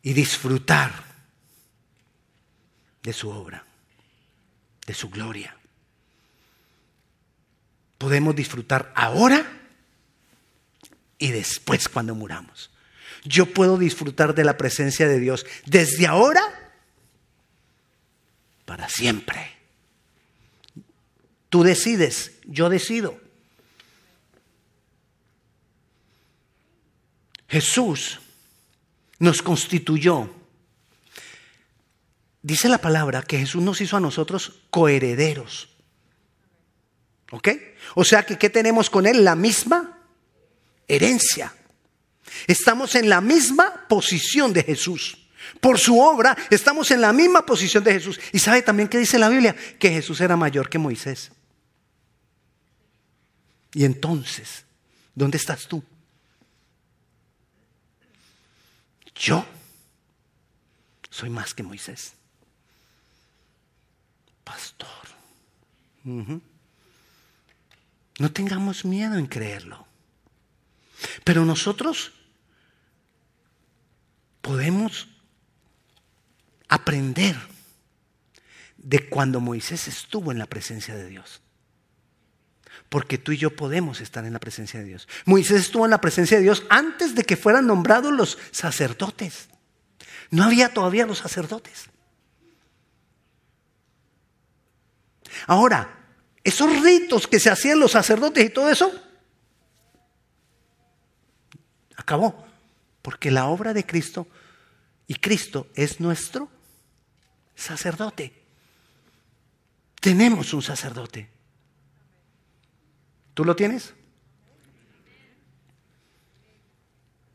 y 0.01 0.13
disfrutar 0.13 0.91
de 3.03 3.13
su 3.13 3.29
obra, 3.29 3.65
de 4.85 4.93
su 4.93 5.09
gloria. 5.09 5.56
Podemos 7.97 8.35
disfrutar 8.35 8.91
ahora 8.95 9.45
y 11.17 11.31
después 11.31 11.89
cuando 11.89 12.15
muramos. 12.15 12.69
Yo 13.23 13.47
puedo 13.47 13.77
disfrutar 13.77 14.35
de 14.35 14.43
la 14.43 14.57
presencia 14.57 15.07
de 15.07 15.19
Dios 15.19 15.45
desde 15.65 16.07
ahora 16.07 16.41
para 18.65 18.87
siempre. 18.89 19.51
Tú 21.49 21.63
decides, 21.63 22.33
yo 22.45 22.69
decido. 22.69 23.19
Jesús 27.47 28.19
nos 29.19 29.41
constituyó. 29.41 30.29
Dice 32.41 32.69
la 32.69 32.77
palabra 32.77 33.23
que 33.23 33.39
Jesús 33.39 33.63
nos 33.63 33.81
hizo 33.81 33.97
a 33.97 34.01
nosotros 34.01 34.59
coherederos. 34.69 35.69
¿Ok? 37.31 37.49
O 37.95 38.03
sea 38.03 38.23
que 38.23 38.37
¿qué 38.37 38.49
tenemos 38.49 38.89
con 38.89 39.05
Él? 39.05 39.23
La 39.23 39.35
misma 39.35 39.99
herencia. 40.87 41.53
Estamos 42.47 42.95
en 42.95 43.09
la 43.09 43.21
misma 43.21 43.87
posición 43.87 44.53
de 44.53 44.63
Jesús. 44.63 45.17
Por 45.61 45.79
su 45.79 45.99
obra 45.99 46.37
estamos 46.49 46.91
en 46.91 47.01
la 47.01 47.13
misma 47.13 47.45
posición 47.45 47.83
de 47.83 47.93
Jesús. 47.93 48.19
Y 48.31 48.39
sabe 48.39 48.61
también 48.61 48.89
que 48.89 48.97
dice 48.97 49.17
la 49.17 49.29
Biblia 49.29 49.55
que 49.79 49.89
Jesús 49.89 50.21
era 50.21 50.35
mayor 50.35 50.69
que 50.69 50.77
Moisés. 50.77 51.31
Y 53.73 53.85
entonces, 53.85 54.65
¿dónde 55.13 55.37
estás 55.37 55.67
tú? 55.67 55.83
Yo 59.15 59.45
soy 61.09 61.29
más 61.29 61.53
que 61.53 61.63
Moisés. 61.63 62.13
Pastor. 64.43 64.87
No 68.19 68.31
tengamos 68.31 68.85
miedo 68.85 69.17
en 69.17 69.27
creerlo. 69.27 69.85
Pero 71.23 71.45
nosotros 71.45 72.13
podemos 74.41 75.07
aprender 76.67 77.37
de 78.77 79.09
cuando 79.09 79.39
Moisés 79.39 79.87
estuvo 79.87 80.31
en 80.31 80.39
la 80.39 80.47
presencia 80.47 80.95
de 80.95 81.07
Dios. 81.07 81.41
Porque 82.89 83.17
tú 83.17 83.33
y 83.33 83.37
yo 83.37 83.55
podemos 83.55 83.99
estar 84.01 84.25
en 84.25 84.33
la 84.33 84.39
presencia 84.39 84.79
de 84.79 84.85
Dios. 84.85 85.07
Moisés 85.25 85.61
estuvo 85.61 85.85
en 85.85 85.91
la 85.91 86.01
presencia 86.01 86.37
de 86.37 86.43
Dios 86.43 86.63
antes 86.69 87.13
de 87.15 87.23
que 87.23 87.35
fueran 87.35 87.67
nombrados 87.67 88.13
los 88.13 88.37
sacerdotes. 88.51 89.49
No 90.31 90.43
había 90.43 90.73
todavía 90.73 91.05
los 91.05 91.19
sacerdotes. 91.19 91.89
Ahora, 95.45 96.06
esos 96.47 96.81
ritos 96.81 97.27
que 97.27 97.41
se 97.41 97.49
hacían 97.49 97.77
los 97.77 97.91
sacerdotes 97.91 98.45
y 98.45 98.49
todo 98.49 98.69
eso, 98.69 98.89
acabó. 101.97 102.47
Porque 103.01 103.31
la 103.31 103.47
obra 103.47 103.73
de 103.73 103.85
Cristo 103.85 104.29
y 105.07 105.15
Cristo 105.15 105.67
es 105.75 105.99
nuestro 105.99 106.49
sacerdote. 107.53 108.31
Tenemos 109.99 110.53
un 110.53 110.61
sacerdote. 110.61 111.29
¿Tú 113.33 113.43
lo 113.43 113.53
tienes? 113.53 113.93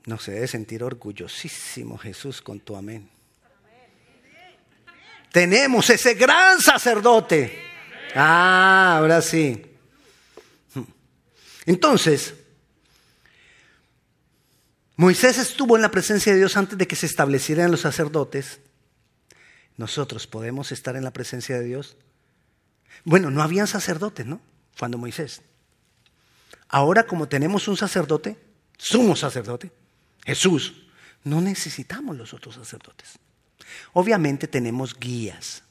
No 0.06 0.18
se 0.18 0.32
debe 0.32 0.48
sentir 0.48 0.82
orgullosísimo 0.82 1.98
Jesús 1.98 2.40
con 2.40 2.60
tu 2.60 2.76
amén. 2.76 3.10
Tenemos 5.30 5.90
ese 5.90 6.14
gran 6.14 6.62
sacerdote. 6.62 7.71
Ah, 8.14 8.96
ahora 8.98 9.22
sí. 9.22 9.64
Entonces, 11.66 12.34
Moisés 14.96 15.38
estuvo 15.38 15.76
en 15.76 15.82
la 15.82 15.90
presencia 15.90 16.32
de 16.32 16.38
Dios 16.38 16.56
antes 16.56 16.76
de 16.76 16.86
que 16.86 16.96
se 16.96 17.06
establecieran 17.06 17.70
los 17.70 17.80
sacerdotes. 17.80 18.60
Nosotros 19.76 20.26
podemos 20.26 20.72
estar 20.72 20.96
en 20.96 21.04
la 21.04 21.12
presencia 21.12 21.58
de 21.58 21.64
Dios. 21.64 21.96
Bueno, 23.04 23.30
no 23.30 23.42
habían 23.42 23.66
sacerdotes, 23.66 24.26
¿no? 24.26 24.40
Cuando 24.78 24.98
Moisés. 24.98 25.42
Ahora 26.68 27.04
como 27.04 27.28
tenemos 27.28 27.68
un 27.68 27.76
sacerdote, 27.76 28.38
sumo 28.78 29.16
sacerdote, 29.16 29.72
Jesús, 30.24 30.86
no 31.24 31.40
necesitamos 31.40 32.16
los 32.16 32.32
otros 32.34 32.54
sacerdotes. 32.54 33.18
Obviamente 33.92 34.48
tenemos 34.48 34.98
guías, 34.98 35.62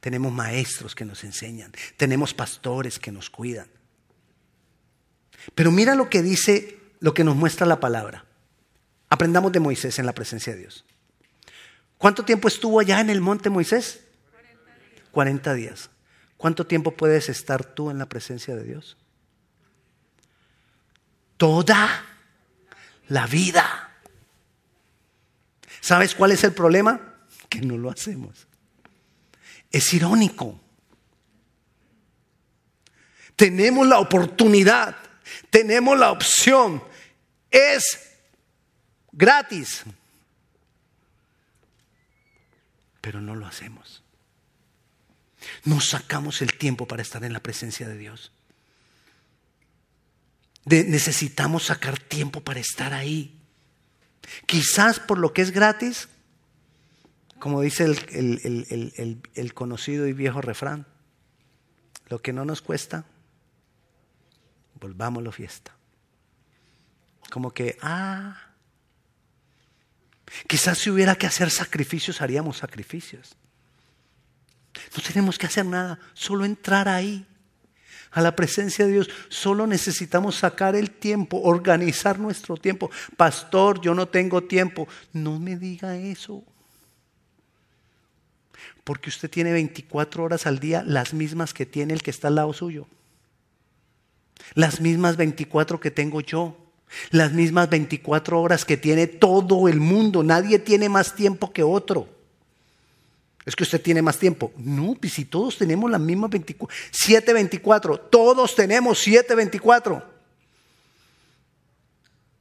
tenemos 0.00 0.32
maestros 0.32 0.94
que 0.94 1.04
nos 1.04 1.24
enseñan, 1.24 1.72
tenemos 1.96 2.34
pastores 2.34 2.98
que 2.98 3.12
nos 3.12 3.30
cuidan. 3.30 3.68
Pero 5.54 5.70
mira 5.70 5.94
lo 5.94 6.10
que 6.10 6.22
dice, 6.22 6.78
lo 7.00 7.14
que 7.14 7.24
nos 7.24 7.36
muestra 7.36 7.66
la 7.66 7.80
palabra. 7.80 8.24
Aprendamos 9.08 9.52
de 9.52 9.60
Moisés 9.60 9.98
en 9.98 10.06
la 10.06 10.14
presencia 10.14 10.54
de 10.54 10.60
Dios. 10.60 10.84
¿Cuánto 11.98 12.24
tiempo 12.24 12.48
estuvo 12.48 12.80
allá 12.80 13.00
en 13.00 13.10
el 13.10 13.20
monte 13.20 13.50
Moisés? 13.50 14.00
40 15.10 15.54
días. 15.54 15.90
¿Cuánto 16.36 16.66
tiempo 16.66 16.92
puedes 16.92 17.28
estar 17.28 17.64
tú 17.64 17.90
en 17.90 17.98
la 17.98 18.06
presencia 18.06 18.54
de 18.54 18.64
Dios? 18.64 18.96
toda 21.40 22.04
la 23.08 23.26
vida. 23.26 23.96
¿Sabes 25.80 26.14
cuál 26.14 26.32
es 26.32 26.44
el 26.44 26.52
problema? 26.52 27.00
Que 27.48 27.62
no 27.62 27.78
lo 27.78 27.90
hacemos. 27.90 28.46
Es 29.70 29.92
irónico. 29.94 30.60
Tenemos 33.36 33.86
la 33.86 33.98
oportunidad, 33.98 34.96
tenemos 35.50 35.98
la 35.98 36.10
opción. 36.10 36.82
Es 37.50 38.16
gratis. 39.12 39.84
pero 43.00 43.20
no 43.20 43.34
lo 43.34 43.46
hacemos. 43.46 44.02
No 45.64 45.80
sacamos 45.80 46.42
el 46.42 46.56
tiempo 46.56 46.86
para 46.86 47.02
estar 47.02 47.24
en 47.24 47.32
la 47.32 47.40
presencia 47.40 47.88
de 47.88 47.96
Dios. 47.96 48.32
necesitamos 50.66 51.64
sacar 51.64 51.98
tiempo 51.98 52.42
para 52.42 52.60
estar 52.60 52.92
ahí. 52.92 53.34
Quizás 54.46 55.00
por 55.00 55.18
lo 55.18 55.32
que 55.32 55.42
es 55.42 55.50
gratis, 55.50 56.08
como 57.40 57.62
dice 57.62 57.84
el, 57.84 59.54
conocido 59.54 60.06
y 60.06 60.12
viejo 60.12 60.42
refrán, 60.42 60.86
lo 62.08 62.20
que 62.20 62.34
no 62.34 62.44
nos 62.44 62.60
cuesta, 62.60 63.06
volvámoslo 64.78 65.32
fiesta. 65.32 65.74
Como 67.30 67.52
que, 67.52 67.78
ah, 67.80 68.36
quizás 70.46 70.78
si 70.78 70.90
hubiera 70.90 71.16
que 71.16 71.26
hacer 71.26 71.50
sacrificios, 71.50 72.20
haríamos 72.20 72.58
sacrificios. 72.58 73.34
No 74.94 75.02
tenemos 75.02 75.38
que 75.38 75.46
hacer 75.46 75.64
nada, 75.64 75.98
solo 76.12 76.44
entrar 76.44 76.88
ahí, 76.88 77.26
a 78.10 78.20
la 78.20 78.36
presencia 78.36 78.84
de 78.84 78.92
Dios. 78.92 79.10
Solo 79.28 79.66
necesitamos 79.66 80.36
sacar 80.36 80.76
el 80.76 80.90
tiempo, 80.90 81.40
organizar 81.40 82.18
nuestro 82.18 82.56
tiempo. 82.56 82.90
Pastor, 83.16 83.80
yo 83.80 83.94
no 83.94 84.08
tengo 84.08 84.42
tiempo. 84.42 84.88
No 85.12 85.38
me 85.38 85.56
diga 85.56 85.96
eso. 85.96 86.44
Porque 88.84 89.10
usted 89.10 89.30
tiene 89.30 89.52
24 89.52 90.24
horas 90.24 90.46
al 90.46 90.58
día, 90.58 90.82
las 90.86 91.12
mismas 91.12 91.54
que 91.54 91.66
tiene 91.66 91.92
el 91.94 92.02
que 92.02 92.10
está 92.10 92.28
al 92.28 92.36
lado 92.36 92.52
suyo. 92.52 92.86
Las 94.54 94.80
mismas 94.80 95.16
24 95.16 95.80
que 95.80 95.90
tengo 95.90 96.20
yo. 96.20 96.56
Las 97.10 97.32
mismas 97.32 97.70
24 97.70 98.40
horas 98.40 98.64
que 98.64 98.76
tiene 98.76 99.06
todo 99.06 99.68
el 99.68 99.78
mundo. 99.78 100.22
Nadie 100.22 100.58
tiene 100.58 100.88
más 100.88 101.14
tiempo 101.14 101.52
que 101.52 101.62
otro. 101.62 102.08
Es 103.44 103.54
que 103.56 103.62
usted 103.62 103.80
tiene 103.80 104.02
más 104.02 104.18
tiempo. 104.18 104.52
No, 104.56 104.94
pues 105.00 105.14
si 105.14 105.24
todos 105.24 105.56
tenemos 105.56 105.90
las 105.90 106.00
mismas 106.00 106.30
24, 106.30 106.76
724, 106.90 107.98
todos 108.00 108.54
tenemos 108.54 108.98
724. 108.98 110.02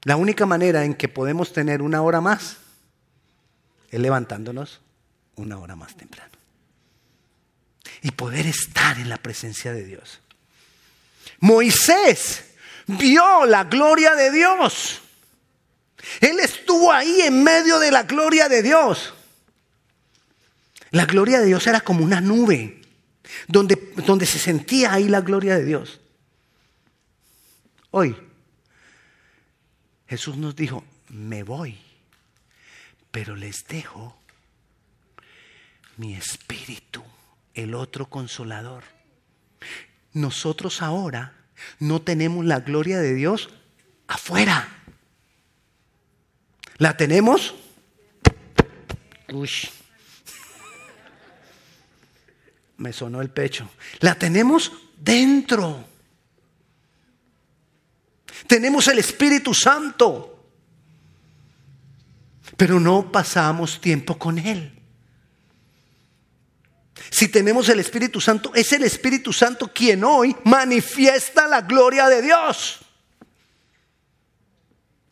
La 0.04 0.16
única 0.16 0.46
manera 0.46 0.84
en 0.86 0.94
que 0.94 1.08
podemos 1.08 1.54
tener 1.54 1.82
una 1.82 2.02
hora 2.02 2.22
más 2.22 2.58
es 3.92 4.00
levantándonos 4.00 4.82
una 5.40 5.58
hora 5.58 5.76
más 5.76 5.96
temprano. 5.96 6.32
Y 8.02 8.12
poder 8.12 8.46
estar 8.46 8.98
en 8.98 9.10
la 9.10 9.18
presencia 9.18 9.74
de 9.74 9.84
Dios. 9.84 10.20
Moisés 11.40 12.46
vio 12.88 13.46
la 13.46 13.66
gloria 13.66 14.16
de 14.16 14.32
Dios. 14.32 15.02
Él 16.22 16.40
estuvo 16.40 16.92
ahí 16.92 17.22
en 17.22 17.44
medio 17.44 17.80
de 17.80 17.92
la 17.92 18.04
gloria 18.04 18.48
de 18.50 18.62
Dios. 18.62 19.14
La 20.92 21.06
gloria 21.06 21.40
de 21.40 21.46
Dios 21.46 21.68
era 21.68 21.82
como 21.82 22.04
una 22.04 22.20
nube, 22.20 22.82
donde, 23.48 23.94
donde 24.06 24.26
se 24.26 24.40
sentía 24.40 24.94
ahí 24.94 25.08
la 25.08 25.22
gloria 25.22 25.56
de 25.56 25.66
Dios. 25.66 26.00
Hoy, 27.92 28.16
Jesús 30.08 30.38
nos 30.38 30.56
dijo, 30.56 30.84
me 31.10 31.44
voy, 31.44 31.80
pero 33.12 33.36
les 33.36 33.68
dejo 33.68 34.19
mi 36.00 36.16
espíritu, 36.16 37.04
el 37.54 37.76
otro 37.76 38.10
consolador. 38.10 38.84
Nosotros 40.14 40.82
ahora 40.82 41.34
no 41.80 42.02
tenemos 42.02 42.46
la 42.46 42.62
gloria 42.62 43.00
de 43.00 43.14
Dios 43.14 43.50
afuera. 44.08 44.68
¿La 46.78 46.98
tenemos? 46.98 47.54
Uy 49.32 49.50
me 52.80 52.94
sonó 52.94 53.22
el 53.22 53.30
pecho. 53.30 53.70
La 54.00 54.16
tenemos 54.16 54.72
dentro. 54.98 55.86
Tenemos 58.48 58.88
el 58.88 59.00
Espíritu 59.00 59.54
Santo, 59.54 60.48
pero 62.58 62.80
no 62.80 63.12
pasamos 63.12 63.80
tiempo 63.80 64.18
con 64.18 64.40
Él. 64.40 64.79
Si 67.10 67.28
tenemos 67.28 67.68
el 67.70 67.80
Espíritu 67.80 68.22
Santo, 68.22 68.52
es 68.54 68.72
el 68.74 68.84
Espíritu 68.84 69.34
Santo 69.34 69.72
quien 69.74 70.04
hoy 70.04 70.36
manifiesta 70.44 71.48
la 71.48 71.62
gloria 71.62 72.08
de 72.08 72.22
Dios. 72.22 72.80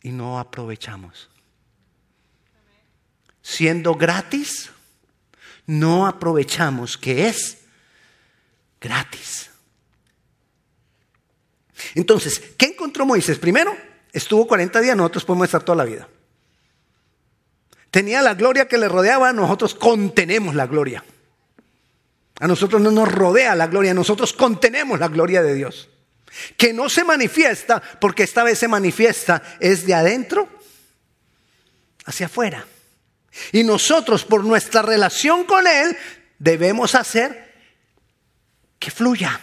Y 0.04 0.12
no 0.12 0.40
aprovechamos. 0.40 1.30
Siendo 3.42 3.96
gratis, 3.96 4.70
no 5.66 6.06
aprovechamos 6.06 6.98
que 6.98 7.28
es 7.28 7.58
gratis. 8.80 9.50
Entonces, 11.96 12.42
¿qué 12.58 12.68
encontró 12.68 13.06
Moisés? 13.06 13.40
Primero, 13.40 13.76
estuvo 14.14 14.48
40 14.48 14.82
días, 14.82 14.96
nosotros 14.96 15.26
podemos 15.26 15.46
estar 15.46 15.64
toda 15.64 15.78
la 15.78 15.86
vida. 15.86 16.08
Tenía 17.90 18.22
la 18.22 18.34
gloria 18.34 18.68
que 18.68 18.78
le 18.78 18.88
rodeaba, 18.88 19.34
nosotros 19.34 19.74
contenemos 19.74 20.54
la 20.56 20.68
gloria. 20.68 21.04
A 22.40 22.48
nosotros 22.48 22.82
no 22.82 22.92
nos 22.92 23.12
rodea 23.12 23.56
la 23.56 23.68
gloria, 23.68 23.94
nosotros 23.94 24.34
contenemos 24.34 25.00
la 25.00 25.08
gloria 25.08 25.42
de 25.42 25.56
Dios. 25.56 25.90
Que 26.56 26.72
no 26.74 26.90
se 26.90 27.04
manifiesta, 27.04 27.82
porque 28.00 28.24
esta 28.24 28.44
vez 28.44 28.60
se 28.60 28.68
manifiesta, 28.68 29.42
es 29.60 29.86
de 29.86 29.96
adentro 29.96 30.48
hacia 32.06 32.28
afuera. 32.28 32.66
Y 33.52 33.64
nosotros, 33.64 34.24
por 34.24 34.44
nuestra 34.44 34.82
relación 34.82 35.46
con 35.46 35.66
Él, 35.68 35.98
debemos 36.38 36.96
hacer 36.96 37.54
que 38.80 38.92
fluya. 38.92 39.40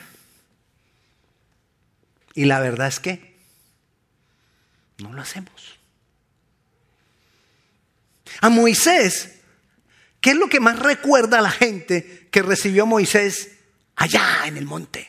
Y 2.34 2.44
la 2.44 2.60
verdad 2.60 2.88
es 2.88 3.00
que 3.00 3.36
no 4.98 5.12
lo 5.12 5.22
hacemos. 5.22 5.78
A 8.40 8.48
Moisés, 8.48 9.40
¿qué 10.20 10.30
es 10.30 10.36
lo 10.36 10.48
que 10.48 10.60
más 10.60 10.78
recuerda 10.78 11.38
a 11.38 11.42
la 11.42 11.50
gente 11.50 12.23
que 12.34 12.42
recibió 12.42 12.84
Moisés 12.84 13.52
allá 13.94 14.42
en 14.46 14.56
el 14.56 14.64
monte? 14.64 15.08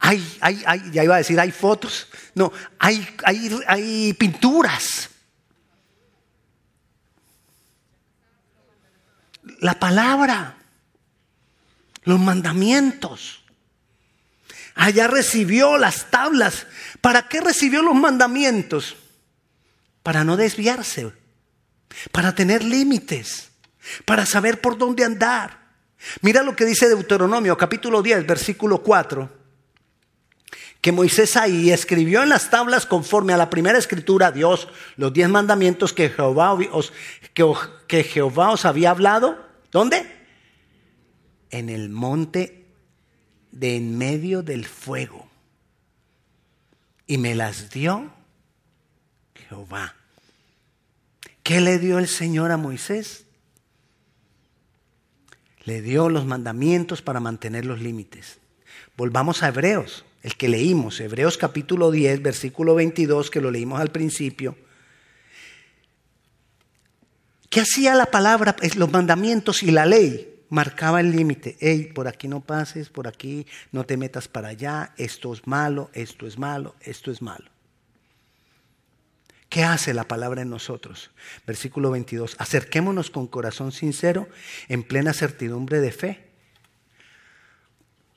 Hay, 0.00 0.38
hay, 0.42 0.62
hay, 0.66 0.90
ya 0.92 1.02
iba 1.02 1.14
a 1.14 1.18
decir, 1.18 1.40
hay 1.40 1.50
fotos. 1.50 2.08
No, 2.34 2.52
hay, 2.78 3.16
hay, 3.24 3.58
hay 3.66 4.12
pinturas. 4.12 5.08
la 9.60 9.78
palabra, 9.78 10.56
los 12.04 12.20
mandamientos. 12.20 13.42
Allá 14.74 15.08
recibió 15.08 15.78
las 15.78 16.10
tablas. 16.10 16.66
¿Para 17.00 17.28
qué 17.28 17.40
recibió 17.40 17.82
los 17.82 17.94
mandamientos? 17.94 18.96
Para 20.02 20.24
no 20.24 20.36
desviarse, 20.36 21.12
para 22.12 22.34
tener 22.34 22.64
límites, 22.64 23.49
para 24.04 24.26
saber 24.26 24.60
por 24.60 24.78
dónde 24.78 25.04
andar. 25.04 25.58
Mira 26.22 26.42
lo 26.42 26.56
que 26.56 26.64
dice 26.64 26.88
Deuteronomio 26.88 27.56
capítulo 27.56 28.02
10, 28.02 28.26
versículo 28.26 28.82
4 28.82 29.40
que 30.80 30.92
Moisés 30.92 31.36
ahí 31.36 31.70
escribió 31.70 32.22
en 32.22 32.30
las 32.30 32.50
tablas 32.50 32.86
conforme 32.86 33.32
a 33.32 33.36
la 33.36 33.50
primera 33.50 33.78
escritura 33.78 34.32
Dios 34.32 34.68
los 34.96 35.12
diez 35.12 35.28
mandamientos 35.28 35.92
que 35.92 36.08
Jehová 36.08 36.54
os, 36.54 36.92
que 37.34 38.04
Jehová 38.04 38.50
os 38.50 38.64
había 38.64 38.90
hablado. 38.90 39.46
¿Dónde? 39.70 40.10
En 41.50 41.68
el 41.68 41.90
monte 41.90 42.66
de 43.52 43.76
en 43.76 43.98
medio 43.98 44.42
del 44.42 44.64
fuego. 44.64 45.28
Y 47.06 47.18
me 47.18 47.34
las 47.34 47.70
dio 47.70 48.10
Jehová. 49.34 49.96
¿Qué 51.42 51.60
le 51.60 51.78
dio 51.78 51.98
el 51.98 52.08
Señor 52.08 52.52
a 52.52 52.56
Moisés? 52.56 53.26
Le 55.70 55.82
dio 55.82 56.08
los 56.08 56.26
mandamientos 56.26 57.00
para 57.00 57.20
mantener 57.20 57.64
los 57.64 57.80
límites. 57.80 58.38
Volvamos 58.96 59.44
a 59.44 59.48
Hebreos 59.50 60.04
el 60.24 60.34
que 60.34 60.48
leímos, 60.48 60.98
Hebreos 60.98 61.38
capítulo 61.38 61.92
10, 61.92 62.22
versículo 62.22 62.74
22, 62.74 63.30
que 63.30 63.40
lo 63.40 63.52
leímos 63.52 63.80
al 63.80 63.92
principio. 63.92 64.56
¿Qué 67.48 67.60
hacía 67.60 67.94
la 67.94 68.06
palabra, 68.06 68.56
los 68.74 68.90
mandamientos 68.90 69.62
y 69.62 69.70
la 69.70 69.86
ley? 69.86 70.42
Marcaba 70.48 70.98
el 70.98 71.12
límite. 71.12 71.56
Hey, 71.60 71.92
por 71.94 72.08
aquí 72.08 72.26
no 72.26 72.40
pases, 72.40 72.88
por 72.88 73.06
aquí 73.06 73.46
no 73.70 73.86
te 73.86 73.96
metas 73.96 74.26
para 74.26 74.48
allá, 74.48 74.92
esto 74.96 75.32
es 75.32 75.46
malo, 75.46 75.88
esto 75.94 76.26
es 76.26 76.36
malo, 76.36 76.74
esto 76.80 77.12
es 77.12 77.22
malo. 77.22 77.48
¿Qué 79.50 79.64
hace 79.64 79.92
la 79.92 80.04
palabra 80.04 80.40
en 80.40 80.48
nosotros? 80.48 81.10
Versículo 81.46 81.90
22. 81.90 82.36
Acerquémonos 82.38 83.10
con 83.10 83.26
corazón 83.26 83.72
sincero, 83.72 84.28
en 84.68 84.82
plena 84.82 85.12
certidumbre 85.12 85.80
de 85.80 85.92
fe 85.92 86.30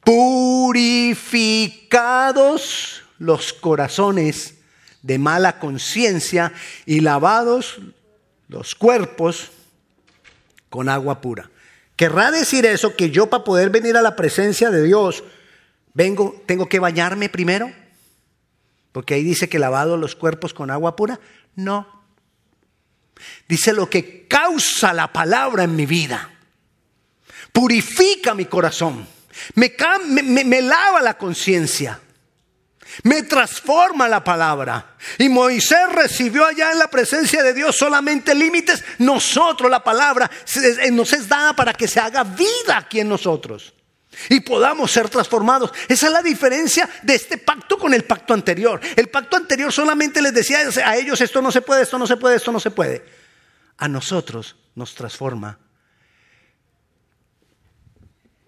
purificados 0.04 3.04
los 3.20 3.54
corazones 3.54 4.56
de 5.02 5.18
mala 5.18 5.60
conciencia 5.60 6.52
y 6.86 7.00
lavados 7.00 7.80
los 8.48 8.76
cuerpos 8.76 9.50
con 10.70 10.90
agua 10.90 11.22
pura. 11.22 11.50
¿Querrá 11.96 12.32
decir 12.32 12.66
eso 12.66 12.96
que 12.96 13.12
yo 13.12 13.30
para 13.30 13.44
poder 13.44 13.70
venir 13.70 13.96
a 13.98 14.02
la 14.02 14.16
presencia 14.16 14.72
de 14.72 14.82
Dios, 14.84 15.24
vengo, 15.94 16.42
tengo 16.46 16.68
que 16.68 16.80
bañarme 16.80 17.30
primero? 17.30 17.72
Porque 18.94 19.16
ahí 19.16 19.24
dice 19.24 19.50
que 19.50 19.60
lavado 19.60 19.98
los 19.98 20.16
cuerpos 20.16 20.54
con 20.54 20.72
agua 20.72 20.96
pura. 20.96 21.20
No. 21.56 22.04
Dice 23.50 23.74
lo 23.74 23.90
que 23.90 24.28
causa 24.28 24.94
la 24.94 25.12
palabra 25.12 25.64
en 25.64 25.76
mi 25.76 25.86
vida. 25.86 26.32
Purifica 27.52 28.34
mi 28.34 28.46
corazón. 28.46 29.06
Me, 29.56 29.74
me 30.46 30.62
lava 30.62 31.02
la 31.02 31.18
conciencia. 31.18 32.00
Me 33.02 33.24
transforma 33.24 34.08
la 34.08 34.24
palabra. 34.24 34.96
Y 35.18 35.28
Moisés 35.28 35.92
recibió 35.92 36.46
allá 36.46 36.72
en 36.72 36.78
la 36.78 36.88
presencia 36.88 37.42
de 37.42 37.54
Dios 37.54 37.76
solamente 37.76 38.36
límites. 38.36 38.84
Nosotros, 39.00 39.72
la 39.72 39.84
palabra, 39.84 40.30
nos 40.92 41.14
es 41.14 41.28
dada 41.28 41.56
para 41.56 41.74
que 41.74 41.88
se 41.88 42.00
haga 42.00 42.24
vida 42.24 42.78
aquí 42.78 43.00
en 43.00 43.10
nosotros. 43.10 43.74
Y 44.30 44.40
podamos 44.42 44.92
ser 44.92 45.10
transformados. 45.10 45.72
Esa 45.88 46.08
es 46.08 46.14
la 46.14 46.22
diferencia 46.22 46.90
de 47.02 47.16
este 47.16 47.38
pacto 47.38 47.78
con 47.78 47.94
el 47.94 48.04
pacto 48.04 48.34
anterior. 48.34 48.80
El 48.96 49.10
pacto 49.10 49.38
anterior 49.38 49.72
solamente 49.72 50.22
les 50.22 50.34
decía 50.34 50.60
a 50.86 50.96
ellos 50.96 51.20
esto 51.22 51.42
no 51.42 51.52
se 51.52 51.62
puede, 51.62 51.84
esto 51.84 51.98
no 51.98 52.08
se 52.08 52.18
puede, 52.18 52.36
esto 52.38 52.52
no 52.52 52.60
se 52.60 52.72
puede. 52.72 53.06
A 53.78 53.88
nosotros 53.88 54.56
nos 54.76 54.96
transforma 54.96 55.60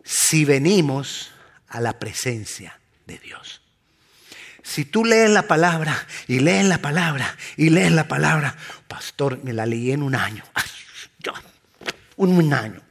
si 0.04 0.46
venimos 0.46 1.32
a 1.68 1.82
la 1.82 2.00
presencia 2.00 2.80
de 3.06 3.18
Dios. 3.18 3.62
Si 4.64 4.86
tú 4.86 5.06
lees 5.06 5.30
la 5.30 5.44
palabra 5.44 6.08
y 6.28 6.40
lees 6.40 6.66
la 6.66 6.80
palabra 6.80 7.38
y 7.56 7.70
lees 7.70 7.92
la 7.92 8.08
palabra, 8.08 8.56
pastor, 8.88 9.44
me 9.44 9.54
la 9.54 9.66
leí 9.66 9.92
en 9.92 10.02
un 10.02 10.16
año. 10.16 10.44
un 12.18 12.54
año. 12.54 12.82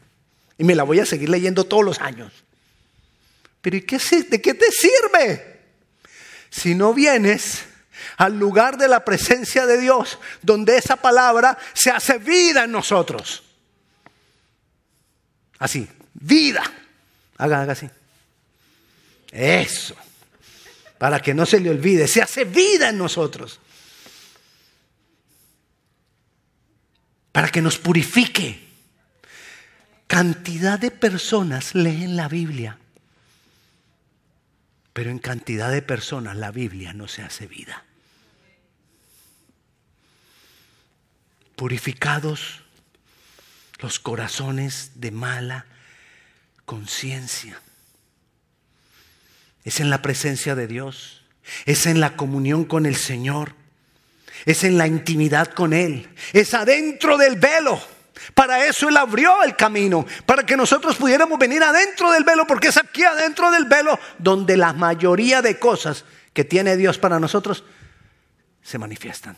Y 0.56 0.64
me 0.64 0.74
la 0.74 0.84
voy 0.84 1.00
a 1.00 1.06
seguir 1.06 1.28
leyendo 1.28 1.64
todos 1.64 1.84
los 1.84 2.00
años. 2.00 2.43
Pero 3.64 3.78
¿y 3.78 3.82
qué, 3.82 3.98
de 3.98 4.40
qué 4.42 4.52
te 4.52 4.70
sirve? 4.70 5.60
Si 6.50 6.74
no 6.74 6.92
vienes 6.92 7.64
al 8.18 8.38
lugar 8.38 8.76
de 8.76 8.86
la 8.86 9.04
presencia 9.04 9.64
de 9.64 9.80
Dios, 9.80 10.18
donde 10.42 10.76
esa 10.76 10.96
palabra 10.96 11.56
se 11.72 11.90
hace 11.90 12.18
vida 12.18 12.64
en 12.64 12.72
nosotros. 12.72 13.42
Así, 15.58 15.88
vida. 16.12 16.62
Haga, 17.38 17.62
haga 17.62 17.72
así. 17.72 17.88
Eso 19.32 19.96
para 21.04 21.20
que 21.20 21.34
no 21.34 21.44
se 21.44 21.60
le 21.60 21.68
olvide, 21.68 22.08
se 22.08 22.22
hace 22.22 22.44
vida 22.44 22.88
en 22.88 22.96
nosotros. 22.96 23.60
Para 27.30 27.50
que 27.50 27.60
nos 27.60 27.76
purifique. 27.76 28.64
Cantidad 30.06 30.78
de 30.78 30.90
personas 30.90 31.74
leen 31.74 32.16
la 32.16 32.28
Biblia, 32.28 32.78
pero 34.94 35.10
en 35.10 35.18
cantidad 35.18 35.70
de 35.70 35.82
personas 35.82 36.36
la 36.36 36.52
Biblia 36.52 36.94
no 36.94 37.08
se 37.08 37.22
hace 37.22 37.46
vida. 37.46 37.84
Purificados 41.56 42.62
los 43.80 43.98
corazones 43.98 44.92
de 44.94 45.10
mala 45.10 45.66
conciencia 46.64 47.60
es 49.64 49.80
en 49.80 49.90
la 49.90 50.00
presencia 50.00 50.54
de 50.54 50.68
Dios, 50.68 51.22
es 51.66 51.86
en 51.86 51.98
la 51.98 52.16
comunión 52.16 52.64
con 52.64 52.86
el 52.86 52.96
Señor, 52.96 53.54
es 54.46 54.62
en 54.62 54.78
la 54.78 54.86
intimidad 54.86 55.48
con 55.48 55.72
Él, 55.72 56.08
es 56.32 56.54
adentro 56.54 57.18
del 57.18 57.36
velo. 57.36 57.93
Para 58.32 58.66
eso 58.66 58.88
Él 58.88 58.96
abrió 58.96 59.42
el 59.42 59.56
camino, 59.56 60.06
para 60.24 60.44
que 60.46 60.56
nosotros 60.56 60.96
pudiéramos 60.96 61.38
venir 61.38 61.62
adentro 61.62 62.10
del 62.10 62.24
velo, 62.24 62.46
porque 62.46 62.68
es 62.68 62.76
aquí 62.76 63.04
adentro 63.04 63.50
del 63.50 63.66
velo 63.66 63.98
donde 64.18 64.56
la 64.56 64.72
mayoría 64.72 65.42
de 65.42 65.58
cosas 65.58 66.04
que 66.32 66.44
tiene 66.44 66.76
Dios 66.76 66.98
para 66.98 67.20
nosotros 67.20 67.64
se 68.62 68.78
manifiestan. 68.78 69.36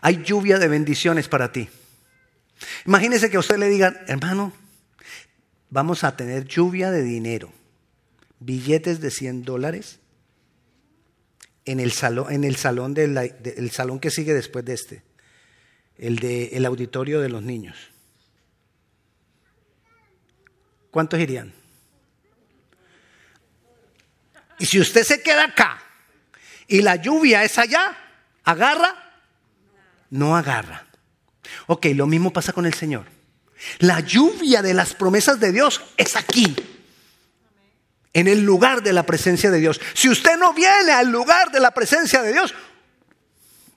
Hay 0.00 0.22
lluvia 0.22 0.58
de 0.58 0.68
bendiciones 0.68 1.28
para 1.28 1.52
ti. 1.52 1.68
Imagínese 2.86 3.30
que 3.30 3.36
a 3.36 3.40
usted 3.40 3.58
le 3.58 3.68
digan, 3.68 3.98
hermano, 4.06 4.52
vamos 5.70 6.04
a 6.04 6.16
tener 6.16 6.46
lluvia 6.46 6.90
de 6.90 7.02
dinero, 7.02 7.52
billetes 8.40 9.00
de 9.00 9.10
100 9.10 9.44
dólares 9.44 9.98
en 11.64 11.80
el 11.80 11.92
salón, 11.92 12.32
en 12.32 12.44
el 12.44 12.56
salón, 12.56 12.94
del 12.94 13.70
salón 13.70 14.00
que 14.00 14.10
sigue 14.10 14.34
después 14.34 14.64
de 14.64 14.74
este, 14.74 15.02
el 15.96 16.18
del 16.18 16.64
auditorio 16.66 17.20
de 17.20 17.28
los 17.28 17.42
niños. 17.42 17.76
¿Cuántos 20.90 21.20
irían? 21.20 21.52
Y 24.58 24.66
si 24.66 24.78
usted 24.78 25.02
se 25.04 25.22
queda 25.22 25.44
acá 25.44 25.82
y 26.68 26.82
la 26.82 26.96
lluvia 26.96 27.44
es 27.44 27.58
allá, 27.58 27.96
¿agarra? 28.44 28.94
No 30.10 30.36
agarra. 30.36 30.86
Ok, 31.66 31.86
lo 31.94 32.06
mismo 32.06 32.32
pasa 32.32 32.52
con 32.52 32.66
el 32.66 32.74
Señor. 32.74 33.06
La 33.78 34.00
lluvia 34.00 34.62
de 34.62 34.74
las 34.74 34.94
promesas 34.94 35.40
de 35.40 35.52
Dios 35.52 35.82
es 35.96 36.16
aquí, 36.16 36.54
en 38.12 38.28
el 38.28 38.42
lugar 38.42 38.82
de 38.82 38.92
la 38.92 39.04
presencia 39.04 39.50
de 39.50 39.60
Dios. 39.60 39.80
Si 39.94 40.08
usted 40.08 40.38
no 40.38 40.52
viene 40.52 40.92
al 40.92 41.10
lugar 41.10 41.50
de 41.50 41.60
la 41.60 41.72
presencia 41.72 42.22
de 42.22 42.32
Dios, 42.32 42.54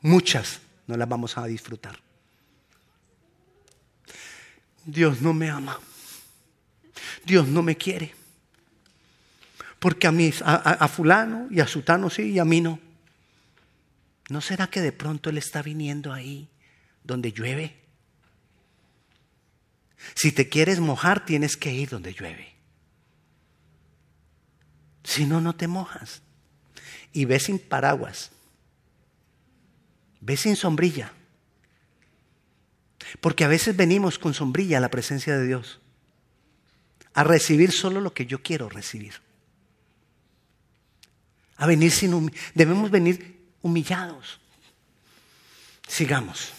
muchas 0.01 0.59
no 0.87 0.97
las 0.97 1.07
vamos 1.07 1.37
a 1.37 1.45
disfrutar. 1.45 1.99
Dios 4.85 5.21
no 5.21 5.33
me 5.33 5.49
ama. 5.49 5.79
Dios 7.23 7.47
no 7.47 7.63
me 7.63 7.75
quiere. 7.75 8.13
Porque 9.79 10.07
a 10.07 10.11
mí, 10.11 10.31
a, 10.43 10.87
fulano 10.87 11.47
y 11.49 11.59
a 11.59 11.67
sutano 11.67 12.09
sí 12.09 12.31
y 12.31 12.39
a 12.39 12.45
mí 12.45 12.61
no. 12.61 12.79
¿No 14.29 14.41
será 14.41 14.67
que 14.67 14.81
de 14.81 14.91
pronto 14.91 15.29
Él 15.29 15.37
está 15.37 15.61
viniendo 15.61 16.13
ahí 16.13 16.47
donde 17.03 17.31
llueve? 17.31 17.75
Si 20.13 20.31
te 20.31 20.49
quieres 20.49 20.79
mojar, 20.79 21.25
tienes 21.25 21.57
que 21.57 21.73
ir 21.73 21.89
donde 21.89 22.13
llueve. 22.13 22.54
Si 25.05 25.25
no, 25.25 25.39
no 25.39 25.55
te 25.55 25.67
mojas. 25.67 26.23
Y 27.13 27.25
ves 27.25 27.43
sin 27.43 27.59
paraguas. 27.59 28.31
Ves 30.19 30.41
sin 30.41 30.55
sombrilla. 30.55 31.13
Porque 33.21 33.45
a 33.45 33.47
veces 33.47 33.77
venimos 33.77 34.17
con 34.17 34.33
sombrilla 34.33 34.79
a 34.79 34.81
la 34.81 34.89
presencia 34.89 35.37
de 35.37 35.45
Dios. 35.45 35.79
A 37.13 37.23
recibir 37.23 37.71
solo 37.71 38.01
lo 38.01 38.13
que 38.13 38.25
yo 38.25 38.41
quiero 38.41 38.67
recibir. 38.67 39.13
A 41.57 41.67
venir 41.67 41.91
sin 41.91 42.31
debemos 42.55 42.89
venir 42.89 43.39
humillados. 43.61 44.39
Sigamos. 45.87 46.51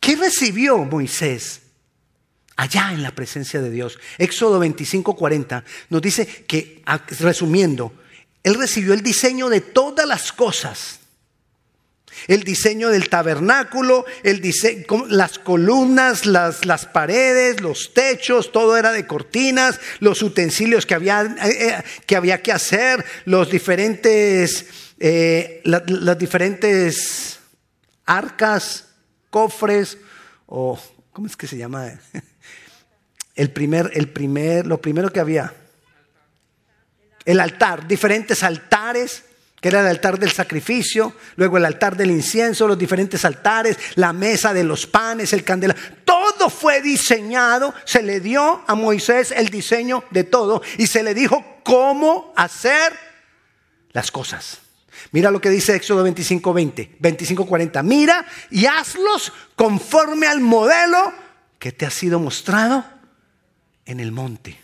¿Qué 0.00 0.16
recibió 0.16 0.78
Moisés 0.78 1.63
allá 2.56 2.92
en 2.92 3.02
la 3.02 3.14
presencia 3.14 3.60
de 3.60 3.70
Dios? 3.70 3.98
Éxodo 4.18 4.58
25, 4.58 5.16
40 5.16 5.64
nos 5.90 6.02
dice 6.02 6.26
que, 6.46 6.82
resumiendo, 7.20 7.92
él 8.42 8.54
recibió 8.54 8.92
el 8.92 9.02
diseño 9.02 9.48
de 9.48 9.60
todas 9.60 10.06
las 10.06 10.32
cosas. 10.32 11.00
El 12.28 12.44
diseño 12.44 12.90
del 12.90 13.08
tabernáculo, 13.08 14.04
el 14.22 14.40
las 15.08 15.38
columnas, 15.38 16.26
las, 16.26 16.64
las, 16.64 16.86
paredes, 16.86 17.60
los 17.60 17.92
techos, 17.92 18.52
todo 18.52 18.76
era 18.76 18.92
de 18.92 19.06
cortinas, 19.06 19.80
los 19.98 20.22
utensilios 20.22 20.86
que 20.86 20.94
había 20.94 21.22
eh, 21.22 21.68
eh, 21.68 21.82
que, 22.06 22.16
había 22.16 22.40
que 22.40 22.52
hacer, 22.52 23.04
los 23.24 23.50
diferentes, 23.50 24.66
eh, 25.00 25.60
las 25.64 26.18
diferentes 26.18 27.40
arcas, 28.06 28.88
cofres 29.30 29.98
o 30.46 30.78
¿cómo 31.12 31.26
es 31.26 31.36
que 31.36 31.46
se 31.46 31.56
llama? 31.56 31.98
El 33.34 33.50
primer, 33.50 33.90
el 33.94 34.08
primer, 34.08 34.66
lo 34.66 34.80
primero 34.80 35.12
que 35.12 35.20
había. 35.20 35.52
El 37.24 37.40
altar, 37.40 37.88
diferentes 37.88 38.42
altares, 38.42 39.24
que 39.60 39.68
era 39.68 39.80
el 39.80 39.86
altar 39.86 40.18
del 40.18 40.30
sacrificio, 40.30 41.14
luego 41.36 41.56
el 41.56 41.64
altar 41.64 41.96
del 41.96 42.10
incienso, 42.10 42.68
los 42.68 42.78
diferentes 42.78 43.24
altares, 43.24 43.78
la 43.94 44.12
mesa 44.12 44.52
de 44.52 44.62
los 44.62 44.86
panes, 44.86 45.32
el 45.32 45.42
candela. 45.42 45.74
Todo 46.04 46.50
fue 46.50 46.82
diseñado, 46.82 47.74
se 47.86 48.02
le 48.02 48.20
dio 48.20 48.62
a 48.66 48.74
Moisés 48.74 49.30
el 49.30 49.48
diseño 49.48 50.04
de 50.10 50.24
todo 50.24 50.60
y 50.76 50.86
se 50.86 51.02
le 51.02 51.14
dijo 51.14 51.42
cómo 51.62 52.34
hacer 52.36 52.92
las 53.92 54.10
cosas. 54.10 54.58
Mira 55.12 55.30
lo 55.30 55.40
que 55.40 55.48
dice 55.48 55.74
Éxodo 55.74 56.02
25, 56.02 56.52
20, 56.52 56.96
25, 56.98 57.46
40. 57.46 57.82
Mira 57.82 58.26
y 58.50 58.66
hazlos 58.66 59.32
conforme 59.56 60.26
al 60.26 60.40
modelo 60.40 61.12
que 61.58 61.72
te 61.72 61.86
ha 61.86 61.90
sido 61.90 62.18
mostrado 62.20 62.84
en 63.86 64.00
el 64.00 64.12
monte. 64.12 64.58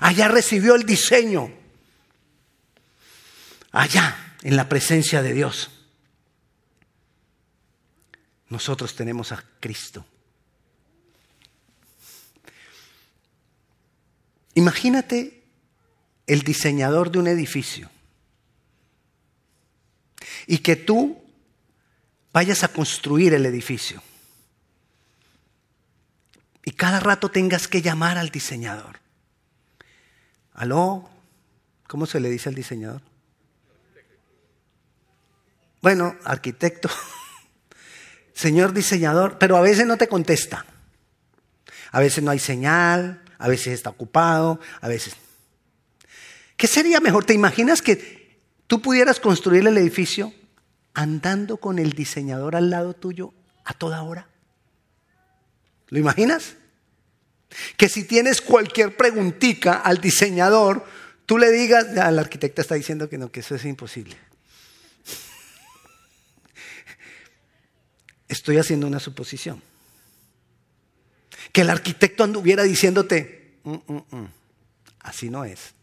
Allá 0.00 0.28
recibió 0.28 0.74
el 0.74 0.84
diseño. 0.84 1.50
Allá, 3.72 4.36
en 4.42 4.56
la 4.56 4.68
presencia 4.68 5.22
de 5.22 5.32
Dios. 5.32 5.70
nosotros 8.48 8.94
tenemos 8.94 9.32
a 9.32 9.42
Cristo. 9.60 10.04
Imagínate 14.54 15.42
el 16.26 16.42
diseñador 16.42 17.10
de 17.10 17.18
un 17.18 17.28
edificio 17.28 17.90
y 20.46 20.58
que 20.58 20.76
tú 20.76 21.18
vayas 22.30 22.62
a 22.62 22.68
construir 22.68 23.32
el 23.32 23.46
edificio 23.46 24.02
y 26.64 26.72
cada 26.72 27.00
rato 27.00 27.30
tengas 27.30 27.68
que 27.68 27.82
llamar 27.82 28.18
al 28.18 28.30
diseñador. 28.30 29.00
¿Aló? 30.52 31.08
¿Cómo 31.88 32.06
se 32.06 32.20
le 32.20 32.30
dice 32.30 32.48
al 32.48 32.54
diseñador? 32.54 33.02
Bueno, 35.80 36.16
arquitecto, 36.24 36.88
señor 38.32 38.72
diseñador, 38.72 39.38
pero 39.38 39.56
a 39.56 39.60
veces 39.60 39.86
no 39.86 39.96
te 39.96 40.06
contesta. 40.06 40.64
A 41.90 42.00
veces 42.00 42.22
no 42.22 42.30
hay 42.30 42.38
señal, 42.38 43.22
a 43.38 43.48
veces 43.48 43.74
está 43.74 43.90
ocupado, 43.90 44.60
a 44.80 44.88
veces... 44.88 45.16
¿Qué 46.56 46.68
sería 46.68 47.00
mejor? 47.00 47.24
¿Te 47.24 47.34
imaginas 47.34 47.82
que 47.82 48.40
tú 48.68 48.80
pudieras 48.80 49.18
construir 49.18 49.66
el 49.66 49.76
edificio 49.76 50.32
andando 50.94 51.56
con 51.56 51.80
el 51.80 51.92
diseñador 51.92 52.54
al 52.54 52.70
lado 52.70 52.94
tuyo 52.94 53.34
a 53.64 53.74
toda 53.74 54.02
hora? 54.02 54.28
¿Lo 55.92 55.98
imaginas? 55.98 56.54
Que 57.76 57.90
si 57.90 58.04
tienes 58.04 58.40
cualquier 58.40 58.96
preguntita 58.96 59.74
al 59.74 59.98
diseñador, 59.98 60.86
tú 61.26 61.36
le 61.36 61.50
digas, 61.50 61.86
al 61.98 62.18
arquitecto 62.18 62.62
está 62.62 62.76
diciendo 62.76 63.10
que 63.10 63.18
no, 63.18 63.30
que 63.30 63.40
eso 63.40 63.54
es 63.54 63.66
imposible. 63.66 64.16
Estoy 68.28 68.56
haciendo 68.56 68.86
una 68.86 69.00
suposición. 69.00 69.62
Que 71.52 71.60
el 71.60 71.68
arquitecto 71.68 72.24
anduviera 72.24 72.62
diciéndote, 72.62 73.58
mm, 73.64 73.74
mm, 73.86 74.02
mm, 74.12 74.28
así 75.00 75.28
no 75.28 75.44
es. 75.44 75.74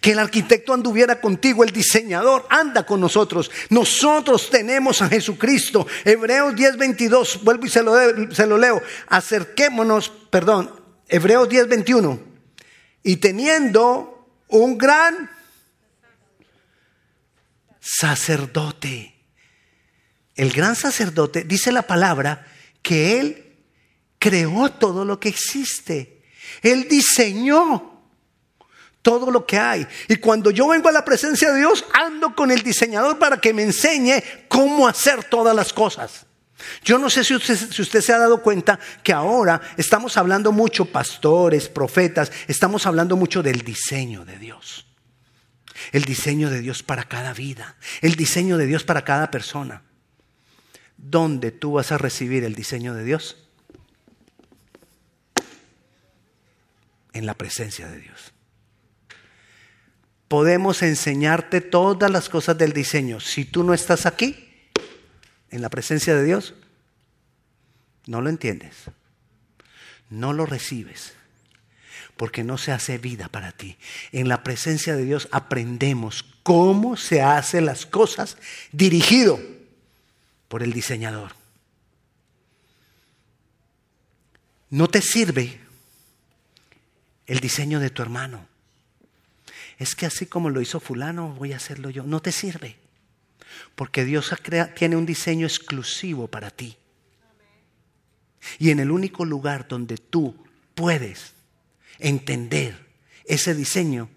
Que 0.00 0.12
el 0.12 0.18
arquitecto 0.18 0.74
anduviera 0.74 1.20
contigo, 1.20 1.64
el 1.64 1.70
diseñador 1.70 2.46
anda 2.50 2.84
con 2.84 3.00
nosotros. 3.00 3.50
Nosotros 3.70 4.50
tenemos 4.50 5.00
a 5.00 5.08
Jesucristo. 5.08 5.86
Hebreos 6.04 6.54
10:22, 6.54 7.42
vuelvo 7.42 7.66
y 7.66 7.70
se 7.70 7.82
lo, 7.82 7.94
se 8.32 8.46
lo 8.46 8.58
leo. 8.58 8.82
Acerquémonos, 9.08 10.10
perdón, 10.30 10.70
Hebreos 11.08 11.48
10:21. 11.48 12.20
Y 13.02 13.16
teniendo 13.16 14.28
un 14.48 14.76
gran 14.76 15.30
sacerdote. 17.80 19.14
El 20.36 20.52
gran 20.52 20.76
sacerdote 20.76 21.44
dice 21.44 21.72
la 21.72 21.82
palabra 21.82 22.46
que 22.80 23.20
él 23.20 23.56
creó 24.18 24.70
todo 24.70 25.04
lo 25.04 25.18
que 25.18 25.28
existe. 25.28 26.22
Él 26.62 26.86
diseñó 26.88 27.91
todo 29.02 29.30
lo 29.30 29.44
que 29.44 29.58
hay. 29.58 29.86
Y 30.08 30.16
cuando 30.16 30.50
yo 30.50 30.68
vengo 30.68 30.88
a 30.88 30.92
la 30.92 31.04
presencia 31.04 31.52
de 31.52 31.58
Dios, 31.58 31.84
ando 31.92 32.34
con 32.34 32.50
el 32.50 32.62
diseñador 32.62 33.18
para 33.18 33.40
que 33.40 33.52
me 33.52 33.64
enseñe 33.64 34.22
cómo 34.48 34.88
hacer 34.88 35.24
todas 35.24 35.54
las 35.54 35.72
cosas. 35.72 36.26
Yo 36.84 36.96
no 36.98 37.10
sé 37.10 37.24
si 37.24 37.34
usted, 37.34 37.56
si 37.56 37.84
se 37.84 38.12
ha 38.12 38.18
dado 38.18 38.40
cuenta 38.40 38.78
que 39.02 39.12
ahora 39.12 39.60
estamos 39.76 40.16
hablando 40.16 40.52
mucho, 40.52 40.84
pastores, 40.84 41.68
profetas, 41.68 42.30
estamos 42.46 42.86
hablando 42.86 43.16
mucho 43.16 43.42
del 43.42 43.62
diseño 43.62 44.24
de 44.24 44.38
Dios. 44.38 44.86
El 45.90 46.04
diseño 46.04 46.48
de 46.48 46.60
Dios 46.60 46.84
para 46.84 47.02
cada 47.04 47.32
vida, 47.32 47.76
el 48.00 48.14
diseño 48.14 48.56
de 48.56 48.66
Dios 48.66 48.84
para 48.84 49.02
cada 49.04 49.32
persona. 49.32 49.82
¿Dónde 50.96 51.50
tú 51.50 51.72
vas 51.72 51.90
a 51.90 51.98
recibir 51.98 52.44
el 52.44 52.54
diseño 52.54 52.94
de 52.94 53.02
Dios? 53.02 53.36
En 57.12 57.26
la 57.26 57.34
presencia 57.34 57.88
de 57.88 57.98
Dios 57.98 58.31
podemos 60.32 60.80
enseñarte 60.80 61.60
todas 61.60 62.10
las 62.10 62.30
cosas 62.30 62.56
del 62.56 62.72
diseño. 62.72 63.20
Si 63.20 63.44
tú 63.44 63.64
no 63.64 63.74
estás 63.74 64.06
aquí, 64.06 64.48
en 65.50 65.60
la 65.60 65.68
presencia 65.68 66.14
de 66.14 66.24
Dios, 66.24 66.54
no 68.06 68.22
lo 68.22 68.30
entiendes, 68.30 68.74
no 70.08 70.32
lo 70.32 70.46
recibes, 70.46 71.12
porque 72.16 72.44
no 72.44 72.56
se 72.56 72.72
hace 72.72 72.96
vida 72.96 73.28
para 73.28 73.52
ti. 73.52 73.76
En 74.10 74.26
la 74.26 74.42
presencia 74.42 74.96
de 74.96 75.04
Dios 75.04 75.28
aprendemos 75.32 76.24
cómo 76.42 76.96
se 76.96 77.20
hacen 77.20 77.66
las 77.66 77.84
cosas 77.84 78.38
dirigido 78.72 79.38
por 80.48 80.62
el 80.62 80.72
diseñador. 80.72 81.32
No 84.70 84.88
te 84.88 85.02
sirve 85.02 85.60
el 87.26 87.40
diseño 87.40 87.80
de 87.80 87.90
tu 87.90 88.00
hermano 88.00 88.50
es 89.82 89.96
que 89.96 90.06
así 90.06 90.26
como 90.26 90.48
lo 90.48 90.60
hizo 90.60 90.78
fulano, 90.78 91.34
voy 91.34 91.52
a 91.52 91.56
hacerlo 91.56 91.90
yo. 91.90 92.04
No 92.04 92.22
te 92.22 92.30
sirve. 92.30 92.76
Porque 93.74 94.04
Dios 94.04 94.32
tiene 94.76 94.96
un 94.96 95.06
diseño 95.06 95.46
exclusivo 95.46 96.28
para 96.28 96.50
ti. 96.50 96.76
Y 98.58 98.70
en 98.70 98.80
el 98.80 98.90
único 98.90 99.24
lugar 99.24 99.66
donde 99.66 99.96
tú 99.96 100.36
puedes 100.74 101.32
entender 101.98 102.86
ese 103.24 103.54
diseño, 103.54 104.08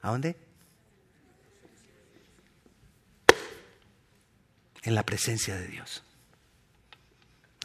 ¿a 0.00 0.10
dónde? 0.10 0.36
En 4.82 4.94
la 4.94 5.04
presencia 5.04 5.54
de 5.56 5.68
Dios. 5.68 6.02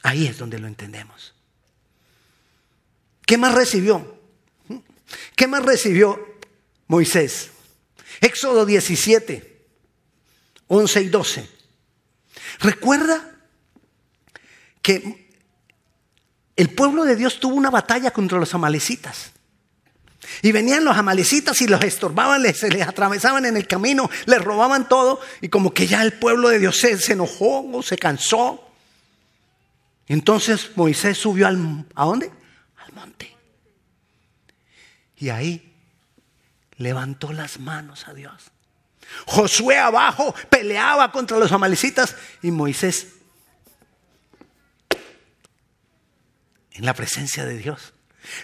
Ahí 0.03 0.27
es 0.27 0.37
donde 0.37 0.59
lo 0.59 0.67
entendemos. 0.67 1.33
¿Qué 3.25 3.37
más 3.37 3.53
recibió? 3.55 4.16
¿Qué 5.35 5.47
más 5.47 5.63
recibió 5.63 6.37
Moisés? 6.87 7.51
Éxodo 8.21 8.65
17, 8.65 9.65
11 10.67 11.01
y 11.01 11.09
12. 11.09 11.49
Recuerda 12.59 13.35
que 14.81 15.27
el 16.55 16.69
pueblo 16.69 17.05
de 17.05 17.15
Dios 17.15 17.39
tuvo 17.39 17.55
una 17.55 17.69
batalla 17.69 18.11
contra 18.11 18.39
los 18.39 18.53
amalecitas. 18.53 19.31
Y 20.41 20.51
venían 20.51 20.83
los 20.83 20.97
amalecitas 20.97 21.61
y 21.61 21.67
los 21.67 21.81
estorbaban, 21.83 22.43
se 22.53 22.69
les 22.69 22.85
atravesaban 22.85 23.45
en 23.45 23.55
el 23.55 23.67
camino, 23.67 24.09
les 24.25 24.41
robaban 24.41 24.89
todo 24.89 25.21
y 25.41 25.49
como 25.49 25.73
que 25.73 25.87
ya 25.87 26.01
el 26.01 26.13
pueblo 26.13 26.49
de 26.49 26.59
Dios 26.59 26.77
se, 26.77 27.13
enojó 27.13 27.65
o 27.71 27.81
se 27.81 27.97
cansó. 27.97 28.67
Entonces 30.07 30.71
Moisés 30.75 31.17
subió 31.17 31.47
al, 31.47 31.85
¿a 31.95 32.05
dónde? 32.05 32.31
Al 32.85 32.93
monte. 32.93 33.36
Y 35.17 35.29
ahí 35.29 35.73
levantó 36.77 37.33
las 37.33 37.59
manos 37.59 38.07
a 38.07 38.13
Dios. 38.13 38.51
Josué 39.25 39.77
abajo 39.77 40.35
peleaba 40.49 41.11
contra 41.11 41.37
los 41.37 41.51
amalecitas 41.51 42.15
y 42.41 42.51
Moisés 42.51 43.07
en 46.71 46.85
la 46.85 46.93
presencia 46.93 47.45
de 47.45 47.57
Dios 47.57 47.93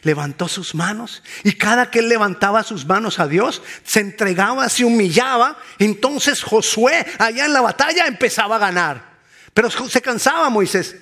levantó 0.02 0.48
sus 0.48 0.76
manos 0.76 1.22
y 1.44 1.54
cada 1.54 1.92
que 1.92 2.00
él 2.00 2.10
levantaba 2.10 2.64
sus 2.64 2.86
manos 2.86 3.20
a 3.20 3.28
Dios 3.28 3.62
se 3.84 4.00
entregaba, 4.00 4.70
se 4.70 4.86
humillaba, 4.86 5.58
entonces 5.78 6.42
Josué 6.42 7.06
allá 7.20 7.46
en 7.46 7.54
la 7.54 7.62
batalla 7.62 8.08
empezaba 8.08 8.56
a 8.56 8.60
ganar. 8.60 9.14
Pero 9.54 9.70
se 9.70 10.02
cansaba 10.02 10.50
Moisés. 10.50 10.96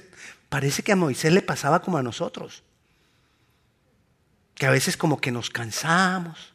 Parece 0.49 0.83
que 0.83 0.91
a 0.91 0.95
Moisés 0.97 1.31
le 1.31 1.41
pasaba 1.41 1.81
como 1.81 1.97
a 1.97 2.03
nosotros 2.03 2.63
que 4.61 4.67
a 4.67 4.69
veces 4.69 4.95
como 4.95 5.19
que 5.19 5.31
nos 5.31 5.49
cansamos 5.49 6.53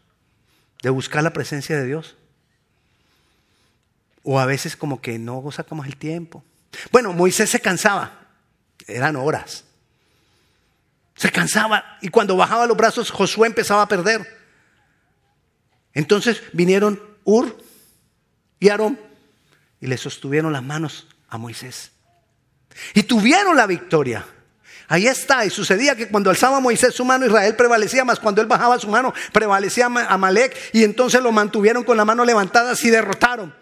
de 0.81 0.91
buscar 0.91 1.25
la 1.25 1.33
presencia 1.33 1.77
de 1.77 1.87
Dios. 1.87 2.15
O 4.23 4.39
a 4.39 4.47
veces 4.47 4.77
como 4.77 5.01
que 5.01 5.19
no 5.19 5.43
sacamos 5.51 5.87
el 5.87 5.97
tiempo. 5.97 6.45
Bueno, 6.93 7.13
Moisés 7.13 7.51
se 7.51 7.59
cansaba, 7.59 8.29
eran 8.87 9.17
horas. 9.17 9.65
Se 11.17 11.33
cansaba 11.33 11.99
y 12.01 12.11
cuando 12.11 12.37
bajaba 12.37 12.69
los 12.69 12.77
brazos 12.77 13.11
Josué 13.11 13.49
empezaba 13.49 13.83
a 13.83 13.89
perder. 13.89 14.25
Entonces 15.93 16.45
vinieron 16.53 17.03
Ur 17.25 17.59
y 18.61 18.69
Aarón 18.69 19.01
y 19.81 19.89
le 19.89 19.97
sostuvieron 19.97 20.53
las 20.53 20.63
manos 20.63 21.09
a 21.29 21.39
Moisés. 21.39 21.91
Y 22.95 23.03
tuvieron 23.03 23.57
la 23.57 23.67
victoria. 23.67 24.25
Ahí 24.89 25.07
está. 25.07 25.45
Y 25.45 25.51
sucedía 25.51 25.97
que 25.97 26.09
cuando 26.09 26.31
alzaba 26.31 26.61
Moisés 26.61 26.95
su 26.95 27.05
mano, 27.05 27.27
Israel 27.27 27.57
prevalecía, 27.57 28.05
más 28.05 28.21
cuando 28.21 28.41
él 28.41 28.47
bajaba 28.47 28.79
su 28.79 28.89
mano, 28.89 29.13
prevalecía 29.33 29.87
Amalek. 29.87 30.57
Y 30.73 30.85
entonces 30.85 31.23
lo 31.23 31.33
mantuvieron 31.33 31.85
con 31.85 31.97
la 31.97 32.05
mano 32.05 32.25
levantada 32.25 32.75
y 32.81 32.91
derrotaron 32.91 33.55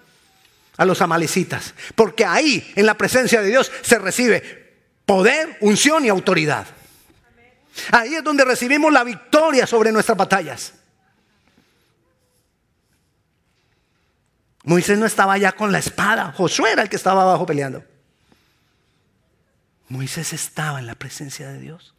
a 0.76 0.84
los 0.84 1.00
amalecitas. 1.00 1.74
Porque 1.94 2.24
ahí, 2.24 2.72
en 2.76 2.86
la 2.86 2.94
presencia 2.94 3.40
de 3.40 3.48
Dios, 3.48 3.70
se 3.82 3.98
recibe 3.98 4.74
poder, 5.06 5.56
unción 5.60 6.04
y 6.04 6.08
autoridad. 6.08 6.66
Ahí 7.90 8.14
es 8.14 8.24
donde 8.24 8.44
recibimos 8.44 8.92
la 8.92 9.04
victoria 9.04 9.66
sobre 9.66 9.92
nuestras 9.92 10.16
batallas. 10.16 10.74
Moisés 14.64 14.98
no 14.98 15.04
estaba 15.04 15.34
allá 15.34 15.52
con 15.52 15.72
la 15.72 15.78
espada, 15.78 16.32
Josué 16.32 16.72
era 16.72 16.82
el 16.82 16.88
que 16.88 16.96
estaba 16.96 17.22
abajo 17.22 17.44
peleando. 17.44 17.84
Moisés 19.88 20.32
estaba 20.32 20.78
en 20.78 20.86
la 20.86 20.94
presencia 20.94 21.48
de 21.48 21.60
Dios. 21.60 21.94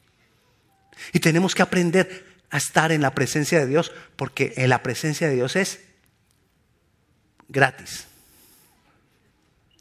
Y 1.14 1.20
tenemos 1.20 1.56
que 1.56 1.62
aprender 1.62 2.26
a 2.50 2.58
estar 2.58 2.92
en 2.92 3.02
la 3.02 3.14
presencia 3.14 3.60
de 3.60 3.68
Dios 3.68 3.92
porque 4.16 4.54
en 4.58 4.70
la 4.70 4.82
presencia 4.82 5.28
de 5.28 5.36
Dios 5.36 5.56
es 5.56 5.80
gratis. 7.48 8.06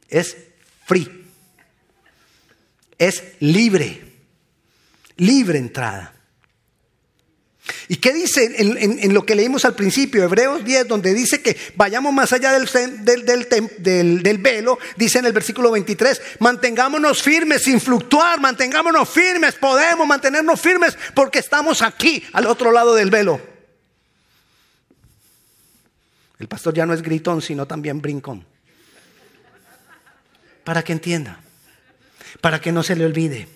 Es 0.09 0.37
free. 0.85 1.27
Es 2.99 3.23
libre. 3.40 4.12
Libre 5.17 5.59
entrada. 5.59 6.14
¿Y 7.88 7.97
qué 7.97 8.14
dice 8.14 8.55
en, 8.57 9.12
lo 9.12 9.27
que 9.27 9.35
leímos 9.35 9.64
al 9.64 9.75
principio, 9.75 10.25
Hebreos 10.25 10.64
10, 10.64 10.88
donde 10.88 11.12
dice 11.12 11.42
que 11.42 11.57
vayamos 11.77 12.14
más 12.14 12.33
allá 12.33 12.53
del, 12.53 14.38
velo? 14.38 14.79
Dice 14.97 15.18
en 15.18 15.27
el 15.27 15.33
versículo 15.33 15.70
23, 15.70 16.23
mantengámonos 16.38 17.23
firmes 17.23 17.62
sin 17.62 17.81
fluctuar, 17.81 18.40
mantengámonos 18.40 19.09
firmes, 19.09 19.57
podemos 19.57 20.07
mantenernos 20.07 20.61
firmes 20.61 20.97
porque 21.14 21.40
estamos 21.40 21.83
aquí, 21.83 22.25
al 22.33 22.47
otro 22.47 22.73
lado 22.73 22.94
del 22.94 23.11
velo. 23.11 23.40
El 26.38 26.49
pastor 26.49 26.75
ya 26.75 26.87
no 26.87 26.94
es 26.94 27.03
gritón, 27.03 27.42
sino 27.42 27.66
también 27.66 28.01
brincón. 28.01 28.47
Para 30.64 30.83
que 30.83 30.92
entienda, 30.92 31.40
para 32.40 32.61
que 32.61 32.73
no 32.73 32.83
se 32.83 32.97
le 32.97 33.05
olvide. 33.05 33.47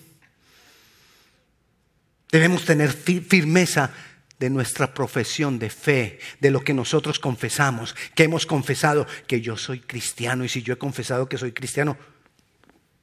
Debemos 2.31 2.63
tener 2.63 2.93
firmeza 2.93 3.91
de 4.39 4.49
nuestra 4.49 4.93
profesión 4.93 5.59
de 5.59 5.69
fe, 5.69 6.19
de 6.39 6.49
lo 6.49 6.61
que 6.61 6.73
nosotros 6.73 7.19
confesamos, 7.19 7.95
que 8.15 8.23
hemos 8.23 8.45
confesado 8.45 9.05
que 9.27 9.41
yo 9.41 9.57
soy 9.57 9.81
cristiano 9.81 10.45
y 10.45 10.49
si 10.49 10.63
yo 10.63 10.73
he 10.73 10.77
confesado 10.77 11.27
que 11.27 11.37
soy 11.37 11.51
cristiano, 11.51 11.97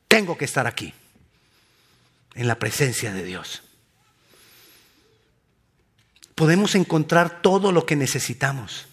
tengo 0.09 0.39
que 0.39 0.47
estar 0.47 0.67
aquí, 0.67 0.95
en 2.35 2.49
la 2.49 2.59
presencia 2.59 3.13
de 3.13 3.23
Dios. 3.23 3.63
Podemos 6.35 6.75
encontrar 6.75 7.43
todo 7.43 7.73
lo 7.73 7.87
que 7.87 7.97
necesitamos. 7.97 8.87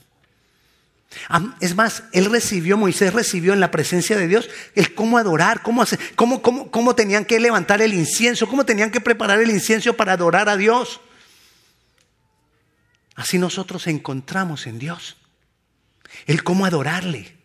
Es 1.59 1.75
más, 1.75 2.03
él 2.11 2.25
recibió, 2.25 2.77
Moisés 2.77 3.13
recibió 3.13 3.53
en 3.53 3.59
la 3.59 3.71
presencia 3.71 4.17
de 4.17 4.27
Dios 4.27 4.49
el 4.75 4.95
cómo 4.95 5.17
adorar, 5.17 5.61
cómo, 5.61 5.81
hacer, 5.81 5.99
cómo, 6.15 6.41
cómo, 6.41 6.95
tenían 6.95 7.25
que 7.25 7.39
levantar 7.39 7.81
el 7.81 7.93
incienso, 7.93 8.47
cómo 8.47 8.65
tenían 8.65 8.91
que 8.91 9.01
preparar 9.01 9.39
el 9.39 9.51
incienso 9.51 9.93
para 9.93 10.13
adorar 10.13 10.49
a 10.49 10.57
Dios. 10.57 11.01
Así 13.15 13.37
nosotros 13.37 13.87
encontramos 13.87 14.67
en 14.67 14.79
Dios 14.79 15.17
el 16.25 16.43
cómo 16.43 16.65
adorarle. 16.65 17.35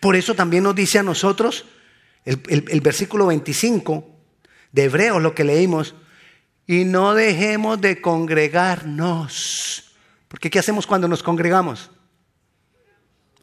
Por 0.00 0.16
eso 0.16 0.34
también 0.34 0.64
nos 0.64 0.74
dice 0.74 0.98
a 0.98 1.02
nosotros 1.02 1.66
el, 2.24 2.80
versículo 2.80 3.26
25 3.26 4.06
de 4.72 4.84
Hebreos, 4.84 5.22
lo 5.22 5.34
que 5.34 5.44
leímos, 5.44 5.94
y 6.66 6.84
no 6.84 7.14
dejemos 7.14 7.80
de 7.80 8.00
congregarnos. 8.00 9.92
Porque 10.28 10.50
¿qué 10.50 10.58
hacemos 10.58 10.86
cuando 10.86 11.08
nos 11.08 11.22
congregamos? 11.22 11.90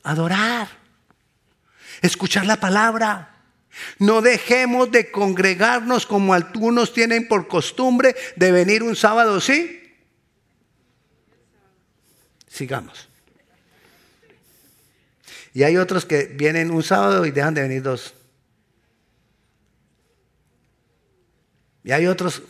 adorar, 0.05 0.69
escuchar 2.01 2.45
la 2.45 2.59
palabra. 2.59 3.31
No 3.99 4.21
dejemos 4.21 4.89
de 4.89 5.11
congregarnos 5.11 6.05
como 6.05 6.33
algunos 6.33 6.93
tienen 6.93 7.27
por 7.27 7.49
costumbre 7.49 8.15
de 8.37 8.51
venir 8.53 8.83
un 8.83 8.95
sábado, 8.95 9.41
¿sí? 9.41 9.84
Sigamos. 12.55 13.09
Y 15.53 15.63
hay 15.63 15.75
otros 15.75 16.05
que 16.05 16.25
vienen 16.25 16.71
un 16.71 16.83
sábado 16.83 17.25
y 17.25 17.31
dejan 17.31 17.53
de 17.53 17.61
venir 17.61 17.83
dos. 17.83 18.13
Y 21.83 21.91
hay 21.91 22.07
otros, 22.07 22.41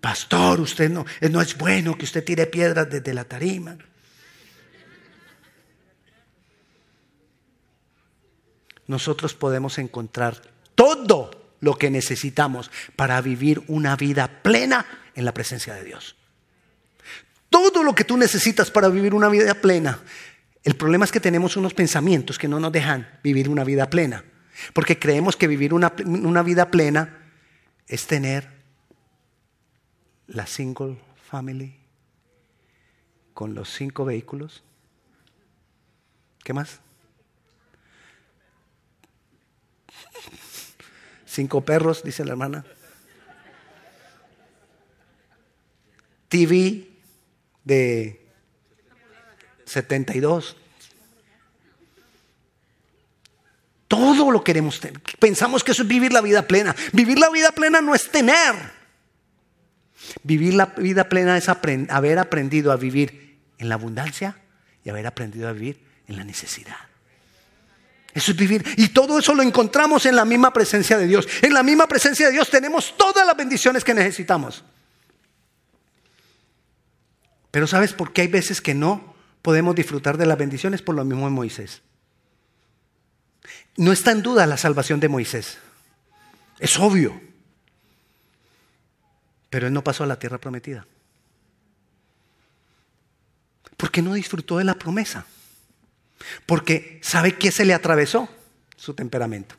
pastor, 0.00 0.60
usted 0.60 0.90
no, 0.90 1.04
no 1.30 1.40
es 1.40 1.56
bueno 1.56 1.96
que 1.96 2.04
usted 2.04 2.24
tire 2.24 2.46
piedras 2.46 2.88
desde 2.88 3.14
la 3.14 3.24
tarima. 3.24 3.76
nosotros 8.90 9.34
podemos 9.34 9.78
encontrar 9.78 10.42
todo 10.74 11.30
lo 11.60 11.76
que 11.76 11.90
necesitamos 11.90 12.72
para 12.96 13.20
vivir 13.20 13.62
una 13.68 13.94
vida 13.94 14.42
plena 14.42 14.84
en 15.14 15.24
la 15.24 15.32
presencia 15.32 15.74
de 15.74 15.84
Dios. 15.84 16.16
Todo 17.50 17.82
lo 17.82 17.94
que 17.94 18.04
tú 18.04 18.16
necesitas 18.16 18.70
para 18.70 18.88
vivir 18.88 19.12
una 19.12 19.28
vida 19.28 19.54
plena. 19.54 19.98
El 20.62 20.76
problema 20.76 21.04
es 21.04 21.12
que 21.12 21.20
tenemos 21.20 21.56
unos 21.56 21.74
pensamientos 21.74 22.38
que 22.38 22.48
no 22.48 22.60
nos 22.60 22.72
dejan 22.72 23.08
vivir 23.22 23.48
una 23.48 23.64
vida 23.64 23.90
plena. 23.90 24.24
Porque 24.72 24.98
creemos 24.98 25.36
que 25.36 25.48
vivir 25.48 25.74
una, 25.74 25.92
una 26.06 26.42
vida 26.42 26.70
plena 26.70 27.18
es 27.86 28.06
tener 28.06 28.48
la 30.28 30.46
single 30.46 30.96
family 31.28 31.76
con 33.34 33.54
los 33.54 33.68
cinco 33.70 34.04
vehículos. 34.04 34.62
¿Qué 36.44 36.52
más? 36.52 36.78
Cinco 41.26 41.64
perros, 41.64 42.02
dice 42.04 42.24
la 42.24 42.32
hermana. 42.32 42.64
TV 46.28 46.90
de 47.70 48.26
72. 49.64 50.56
Todo 53.86 54.30
lo 54.30 54.42
queremos 54.42 54.80
tener. 54.80 55.00
Pensamos 55.18 55.62
que 55.62 55.70
eso 55.70 55.82
es 55.82 55.88
vivir 55.88 56.12
la 56.12 56.20
vida 56.20 56.46
plena. 56.46 56.74
Vivir 56.92 57.18
la 57.18 57.30
vida 57.30 57.52
plena 57.52 57.80
no 57.80 57.94
es 57.94 58.10
tener. 58.10 58.54
Vivir 60.24 60.54
la 60.54 60.66
vida 60.66 61.08
plena 61.08 61.36
es 61.36 61.48
haber 61.48 62.18
aprendido 62.18 62.72
a 62.72 62.76
vivir 62.76 63.38
en 63.58 63.68
la 63.68 63.76
abundancia 63.76 64.36
y 64.84 64.90
haber 64.90 65.06
aprendido 65.06 65.48
a 65.48 65.52
vivir 65.52 65.80
en 66.08 66.16
la 66.16 66.24
necesidad. 66.24 66.76
Eso 68.12 68.32
es 68.32 68.36
vivir. 68.36 68.64
Y 68.76 68.88
todo 68.88 69.20
eso 69.20 69.34
lo 69.34 69.42
encontramos 69.44 70.06
en 70.06 70.16
la 70.16 70.24
misma 70.24 70.52
presencia 70.52 70.98
de 70.98 71.06
Dios. 71.06 71.28
En 71.42 71.54
la 71.54 71.62
misma 71.62 71.86
presencia 71.86 72.26
de 72.26 72.32
Dios 72.32 72.50
tenemos 72.50 72.96
todas 72.96 73.24
las 73.24 73.36
bendiciones 73.36 73.84
que 73.84 73.94
necesitamos. 73.94 74.64
Pero 77.50 77.66
¿sabes 77.66 77.92
por 77.92 78.12
qué 78.12 78.22
hay 78.22 78.28
veces 78.28 78.60
que 78.60 78.74
no 78.74 79.14
podemos 79.42 79.74
disfrutar 79.74 80.16
de 80.16 80.26
las 80.26 80.38
bendiciones? 80.38 80.82
Por 80.82 80.94
lo 80.94 81.04
mismo 81.04 81.24
de 81.24 81.32
Moisés. 81.32 81.82
No 83.76 83.92
está 83.92 84.12
en 84.12 84.22
duda 84.22 84.46
la 84.46 84.56
salvación 84.56 85.00
de 85.00 85.08
Moisés. 85.08 85.58
Es 86.58 86.78
obvio. 86.78 87.20
Pero 89.48 89.66
él 89.66 89.72
no 89.72 89.82
pasó 89.82 90.04
a 90.04 90.06
la 90.06 90.18
tierra 90.18 90.38
prometida. 90.38 90.86
Porque 93.76 94.02
no 94.02 94.14
disfrutó 94.14 94.58
de 94.58 94.64
la 94.64 94.74
promesa. 94.74 95.26
Porque 96.46 97.00
¿sabe 97.02 97.36
qué 97.36 97.50
se 97.50 97.64
le 97.64 97.74
atravesó? 97.74 98.28
Su 98.76 98.94
temperamento. 98.94 99.56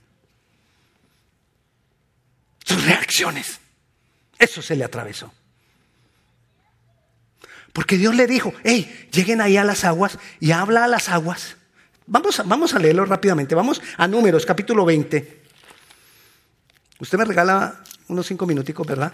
Sus 2.64 2.86
reacciones. 2.86 3.60
Eso 4.38 4.62
se 4.62 4.76
le 4.76 4.84
atravesó. 4.84 5.34
Porque 7.74 7.98
Dios 7.98 8.16
le 8.16 8.28
dijo, 8.28 8.54
hey, 8.64 9.08
lleguen 9.12 9.42
ahí 9.42 9.58
a 9.58 9.64
las 9.64 9.84
aguas 9.84 10.20
y 10.40 10.52
habla 10.52 10.86
a 10.86 10.88
las 10.88 11.10
aguas. 11.10 11.58
Vamos 12.06 12.40
a, 12.40 12.44
vamos 12.44 12.74
a 12.74 12.80
leerlo 12.80 13.06
rápidamente. 13.06 13.56
Vamos 13.56 13.82
a 13.98 14.08
Números, 14.08 14.46
capítulo 14.46 14.86
20. 14.86 15.42
Usted 17.00 17.18
me 17.18 17.26
regala 17.26 17.82
unos 18.08 18.28
cinco 18.28 18.46
minuticos, 18.46 18.86
¿verdad? 18.86 19.14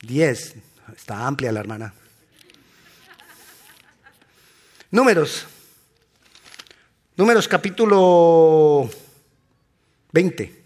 Diez. 0.00 0.54
Está 0.96 1.26
amplia 1.26 1.52
la 1.52 1.60
hermana. 1.60 1.92
Números 4.90 5.46
Números 7.18 7.48
capítulo 7.48 8.88
20. 10.12 10.62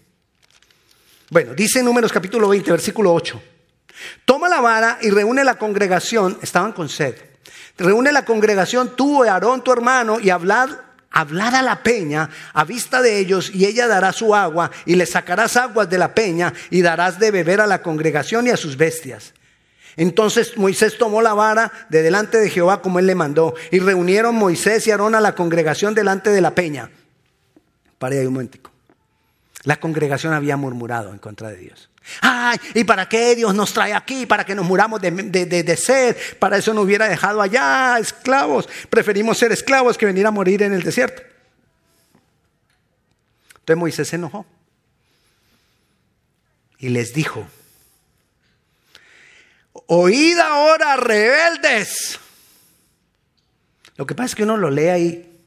Bueno, 1.31 1.55
dice 1.55 1.81
Números 1.81 2.13
capítulo 2.13 2.47
20, 2.47 2.69
versículo 2.69 3.11
8. 3.11 3.41
Toma 4.25 4.49
la 4.49 4.61
vara 4.61 4.97
y 5.01 5.09
reúne 5.09 5.43
la 5.43 5.55
congregación, 5.55 6.37
estaban 6.41 6.73
con 6.73 6.89
sed. 6.89 7.15
Reúne 7.77 8.11
la 8.11 8.25
congregación, 8.25 8.95
tú, 8.95 9.23
Aarón, 9.23 9.63
tu 9.63 9.71
hermano, 9.71 10.19
y 10.19 10.29
hablad, 10.29 10.69
a 11.11 11.61
la 11.61 11.83
peña 11.83 12.29
a 12.53 12.63
vista 12.63 13.01
de 13.01 13.19
ellos, 13.19 13.51
y 13.53 13.65
ella 13.65 13.87
dará 13.87 14.11
su 14.13 14.33
agua, 14.33 14.71
y 14.85 14.95
le 14.95 15.05
sacarás 15.05 15.57
aguas 15.57 15.89
de 15.89 15.97
la 15.97 16.13
peña, 16.13 16.53
y 16.69 16.81
darás 16.81 17.19
de 17.19 17.31
beber 17.31 17.61
a 17.61 17.67
la 17.67 17.81
congregación 17.81 18.47
y 18.47 18.49
a 18.49 18.57
sus 18.57 18.77
bestias. 18.77 19.33
Entonces 19.95 20.57
Moisés 20.57 20.97
tomó 20.97 21.21
la 21.21 21.33
vara 21.33 21.71
de 21.89 22.01
delante 22.01 22.39
de 22.39 22.49
Jehová 22.49 22.81
como 22.81 22.99
él 22.99 23.05
le 23.05 23.15
mandó. 23.15 23.53
Y 23.71 23.79
reunieron 23.79 24.35
Moisés 24.35 24.87
y 24.87 24.91
Aarón 24.91 25.15
a 25.15 25.21
la 25.21 25.35
congregación 25.35 25.93
delante 25.93 26.31
de 26.31 26.41
la 26.41 26.55
peña. 26.55 26.89
Para 27.99 28.15
ahí 28.15 28.25
un 28.25 28.33
momentico. 28.33 28.71
La 29.63 29.77
congregación 29.77 30.33
había 30.33 30.57
murmurado 30.57 31.11
en 31.11 31.19
contra 31.19 31.49
de 31.49 31.57
Dios. 31.57 31.89
Ay, 32.21 32.59
¿y 32.73 32.83
para 32.83 33.07
qué 33.07 33.35
Dios 33.35 33.55
nos 33.55 33.73
trae 33.73 33.93
aquí? 33.93 34.25
Para 34.25 34.45
que 34.45 34.55
nos 34.55 34.65
muramos 34.65 35.01
de, 35.01 35.11
de, 35.11 35.77
sed. 35.77 36.15
Para 36.39 36.57
eso 36.57 36.73
nos 36.73 36.85
hubiera 36.85 37.07
dejado 37.07 37.41
allá 37.41 37.97
esclavos. 37.99 38.67
Preferimos 38.89 39.37
ser 39.37 39.51
esclavos 39.51 39.97
que 39.97 40.05
venir 40.05 40.25
a 40.25 40.31
morir 40.31 40.63
en 40.63 40.73
el 40.73 40.83
desierto. 40.83 41.21
Entonces 43.63 43.79
Moisés 43.79 44.07
se 44.09 44.17
enojó 44.17 44.45
y 46.77 46.89
les 46.89 47.13
dijo, 47.13 47.47
oíd 49.85 50.37
ahora 50.37 50.97
rebeldes. 50.97 52.19
Lo 53.95 54.05
que 54.05 54.15
pasa 54.15 54.25
es 54.25 54.35
que 54.35 54.43
uno 54.43 54.57
lo 54.57 54.69
lee 54.69 54.87
ahí, 54.87 55.39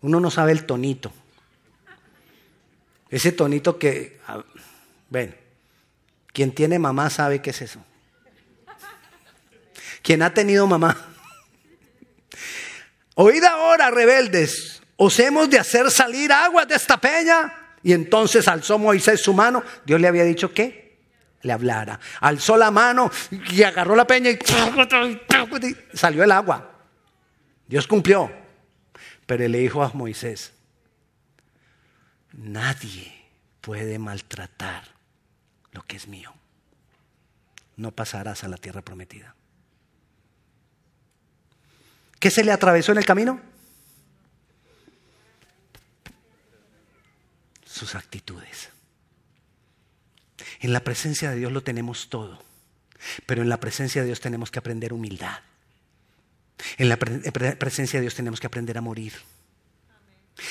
uno 0.00 0.20
no 0.20 0.30
sabe 0.30 0.52
el 0.52 0.64
tonito. 0.64 1.12
Ese 3.10 3.32
tonito 3.32 3.78
que, 3.78 4.20
bueno, 5.08 5.32
quien 6.32 6.54
tiene 6.54 6.78
mamá 6.78 7.10
sabe 7.10 7.40
qué 7.40 7.50
es 7.50 7.62
eso. 7.62 7.84
Quien 10.02 10.22
ha 10.22 10.32
tenido 10.32 10.66
mamá. 10.66 10.96
Oíd 13.14 13.42
ahora, 13.44 13.90
rebeldes, 13.90 14.82
os 14.96 15.18
hemos 15.18 15.48
de 15.48 15.58
hacer 15.58 15.90
salir 15.90 16.30
aguas 16.32 16.68
de 16.68 16.74
esta 16.74 16.98
peña. 16.98 17.52
Y 17.82 17.92
entonces 17.92 18.46
alzó 18.48 18.78
Moisés 18.78 19.20
su 19.22 19.32
mano. 19.32 19.62
Dios 19.84 20.00
le 20.00 20.08
había 20.08 20.24
dicho 20.24 20.52
que 20.52 20.98
le 21.42 21.52
hablara. 21.52 21.98
Alzó 22.20 22.56
la 22.56 22.70
mano 22.70 23.10
y 23.50 23.62
agarró 23.62 23.96
la 23.96 24.06
peña 24.06 24.30
y 24.30 24.38
salió 25.94 26.24
el 26.24 26.32
agua. 26.32 26.70
Dios 27.66 27.86
cumplió. 27.86 28.30
Pero 29.26 29.48
le 29.48 29.58
dijo 29.58 29.82
a 29.82 29.90
Moisés, 29.92 30.52
nadie 32.32 33.12
puede 33.60 33.98
maltratar 33.98 34.95
lo 35.76 35.84
que 35.84 35.96
es 35.96 36.08
mío. 36.08 36.34
No 37.76 37.92
pasarás 37.92 38.42
a 38.42 38.48
la 38.48 38.56
tierra 38.56 38.82
prometida. 38.82 39.34
¿Qué 42.18 42.30
se 42.30 42.42
le 42.42 42.50
atravesó 42.50 42.92
en 42.92 42.98
el 42.98 43.04
camino? 43.04 43.40
Sus 47.64 47.94
actitudes. 47.94 48.70
En 50.60 50.72
la 50.72 50.80
presencia 50.80 51.30
de 51.30 51.36
Dios 51.36 51.52
lo 51.52 51.62
tenemos 51.62 52.08
todo, 52.08 52.42
pero 53.26 53.42
en 53.42 53.50
la 53.50 53.60
presencia 53.60 54.00
de 54.00 54.06
Dios 54.06 54.20
tenemos 54.20 54.50
que 54.50 54.58
aprender 54.58 54.94
humildad. 54.94 55.40
En 56.78 56.88
la 56.88 56.96
presencia 56.96 57.98
de 57.98 58.02
Dios 58.02 58.14
tenemos 58.14 58.40
que 58.40 58.46
aprender 58.46 58.78
a 58.78 58.80
morir. 58.80 59.12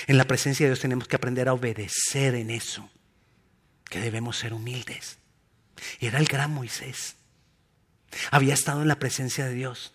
En 0.05 0.17
la 0.17 0.25
presencia 0.25 0.65
de 0.65 0.69
Dios 0.69 0.81
tenemos 0.81 1.07
que 1.07 1.15
aprender 1.15 1.47
a 1.47 1.53
obedecer 1.53 2.35
en 2.35 2.51
eso, 2.51 2.89
que 3.89 3.99
debemos 3.99 4.37
ser 4.37 4.53
humildes. 4.53 5.17
Era 5.99 6.19
el 6.19 6.25
gran 6.25 6.53
Moisés. 6.53 7.15
Había 8.31 8.53
estado 8.53 8.81
en 8.81 8.87
la 8.87 8.99
presencia 8.99 9.45
de 9.45 9.53
Dios, 9.53 9.93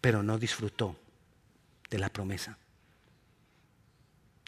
pero 0.00 0.22
no 0.22 0.38
disfrutó 0.38 0.98
de 1.90 1.98
la 1.98 2.08
promesa. 2.08 2.58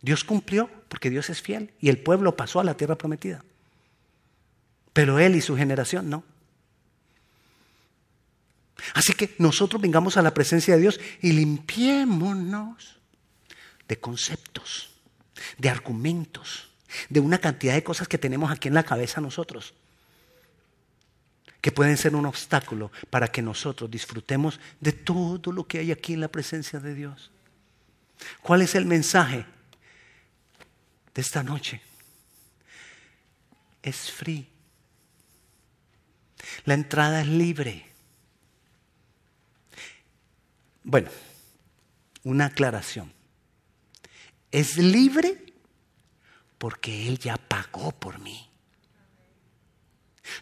Dios 0.01 0.25
cumplió 0.25 0.69
porque 0.89 1.11
Dios 1.11 1.31
es 1.31 1.43
fiel 1.43 1.73
y 1.81 1.89
el 1.89 1.99
pueblo 1.99 2.37
pasó 2.37 2.61
a 2.61 2.65
la 2.65 2.77
tierra 2.77 2.97
prometida. 2.97 3.45
Pero 4.93 5.19
él 5.19 5.37
y 5.37 5.41
su 5.41 5.57
generación 5.57 6.11
no. 6.11 6.25
Así 8.95 9.13
que 9.13 9.35
nosotros 9.39 9.81
vengamos 9.81 10.17
a 10.17 10.23
la 10.23 10.35
presencia 10.35 10.75
de 10.75 10.81
Dios 10.81 11.01
y 11.21 11.33
limpiémonos 11.33 12.99
de 13.87 14.01
conceptos, 14.01 14.91
de 15.59 15.71
argumentos, 15.71 16.72
de 17.09 17.21
una 17.21 17.39
cantidad 17.39 17.75
de 17.75 17.85
cosas 17.85 18.09
que 18.09 18.19
tenemos 18.19 18.51
aquí 18.51 18.69
en 18.69 18.75
la 18.75 18.83
cabeza 18.83 19.21
nosotros, 19.21 19.75
que 21.61 21.73
pueden 21.73 21.97
ser 21.97 22.15
un 22.15 22.27
obstáculo 22.27 22.91
para 23.11 23.29
que 23.29 23.43
nosotros 23.43 23.91
disfrutemos 23.91 24.59
de 24.81 24.93
todo 24.93 25.53
lo 25.53 25.67
que 25.67 25.79
hay 25.79 25.93
aquí 25.93 26.15
en 26.15 26.21
la 26.21 26.29
presencia 26.29 26.81
de 26.81 26.95
Dios. 26.95 27.31
¿Cuál 28.43 28.63
es 28.63 28.75
el 28.75 28.87
mensaje 28.87 29.45
de 31.15 31.21
esta 31.21 31.43
noche? 31.43 31.81
Es 33.83 34.11
free. 34.11 34.49
La 36.65 36.75
entrada 36.75 37.21
es 37.23 37.29
libre. 37.29 37.87
Bueno, 40.85 41.11
una 42.25 42.47
aclaración. 42.47 43.13
Es 44.51 44.77
libre 44.77 45.52
porque 46.63 47.09
Él 47.09 47.19
ya 47.19 47.37
pagó 47.37 47.91
por 47.91 48.21
mí. 48.21 48.49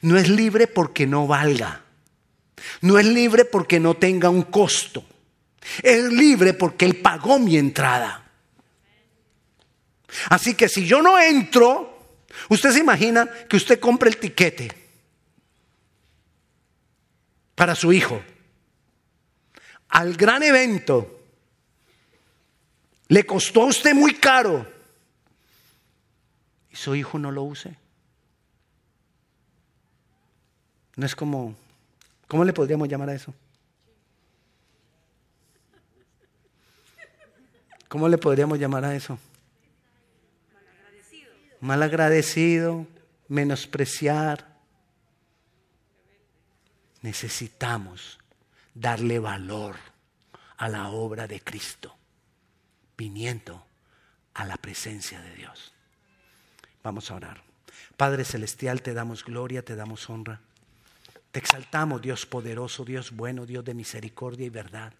No 0.02 0.18
es 0.18 0.28
libre 0.28 0.66
porque 0.66 1.06
no 1.06 1.26
valga. 1.26 1.82
No 2.82 2.98
es 2.98 3.06
libre 3.06 3.46
porque 3.46 3.80
no 3.80 3.94
tenga 3.94 4.28
un 4.28 4.42
costo. 4.42 5.02
Es 5.82 6.12
libre 6.12 6.52
porque 6.52 6.84
Él 6.84 6.96
pagó 6.96 7.38
mi 7.38 7.56
entrada. 7.56 8.30
Así 10.28 10.54
que 10.54 10.68
si 10.68 10.84
yo 10.84 11.00
no 11.00 11.18
entro, 11.18 12.18
usted 12.50 12.72
se 12.72 12.80
imagina 12.80 13.26
que 13.48 13.56
usted 13.56 13.80
compre 13.80 14.10
el 14.10 14.18
tiquete 14.18 14.70
para 17.54 17.74
su 17.74 17.94
hijo 17.94 18.22
al 19.88 20.14
gran 20.18 20.42
evento, 20.42 21.24
le 23.08 23.24
costó 23.24 23.62
a 23.62 23.66
usted 23.68 23.94
muy 23.94 24.16
caro 24.16 24.79
y 26.70 26.76
su 26.76 26.94
hijo 26.94 27.18
no 27.18 27.30
lo 27.30 27.42
use. 27.42 27.76
No 30.96 31.06
es 31.06 31.14
como, 31.16 31.54
¿cómo 32.28 32.44
le 32.44 32.52
podríamos 32.52 32.88
llamar 32.88 33.10
a 33.10 33.14
eso? 33.14 33.34
¿Cómo 37.88 38.08
le 38.08 38.18
podríamos 38.18 38.58
llamar 38.58 38.84
a 38.84 38.94
eso? 38.94 39.18
Malagradecido. 41.60 42.86
Menospreciar. 43.28 44.46
Necesitamos 47.02 48.18
darle 48.74 49.18
valor 49.18 49.76
a 50.56 50.68
la 50.68 50.90
obra 50.90 51.26
de 51.26 51.40
Cristo, 51.40 51.96
viniendo 52.96 53.64
a 54.34 54.44
la 54.44 54.56
presencia 54.56 55.20
de 55.20 55.34
Dios. 55.34 55.72
Vamos 56.82 57.10
a 57.10 57.14
orar. 57.14 57.42
Padre 57.96 58.24
Celestial, 58.24 58.82
te 58.82 58.94
damos 58.94 59.24
gloria, 59.24 59.64
te 59.64 59.76
damos 59.76 60.08
honra. 60.08 60.40
Te 61.32 61.38
exaltamos, 61.38 62.02
Dios 62.02 62.26
poderoso, 62.26 62.84
Dios 62.84 63.12
bueno, 63.12 63.46
Dios 63.46 63.64
de 63.64 63.74
misericordia 63.74 64.46
y 64.46 64.50
verdad. 64.50 64.92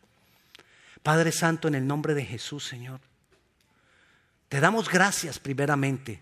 Padre 1.02 1.32
Santo, 1.32 1.68
en 1.68 1.74
el 1.74 1.86
nombre 1.86 2.14
de 2.14 2.24
Jesús, 2.24 2.66
Señor, 2.66 3.00
te 4.48 4.60
damos 4.60 4.88
gracias 4.88 5.38
primeramente 5.38 6.20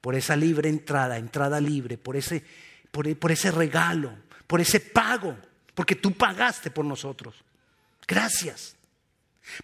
por 0.00 0.14
esa 0.14 0.36
libre 0.36 0.68
entrada, 0.68 1.18
entrada 1.18 1.60
libre, 1.60 1.98
por 1.98 2.16
ese, 2.16 2.44
por, 2.90 3.14
por 3.18 3.32
ese 3.32 3.50
regalo, 3.50 4.12
por 4.46 4.60
ese 4.60 4.80
pago 4.80 5.36
porque 5.76 5.94
tú 5.94 6.14
pagaste 6.14 6.70
por 6.70 6.86
nosotros. 6.86 7.34
Gracias. 8.08 8.75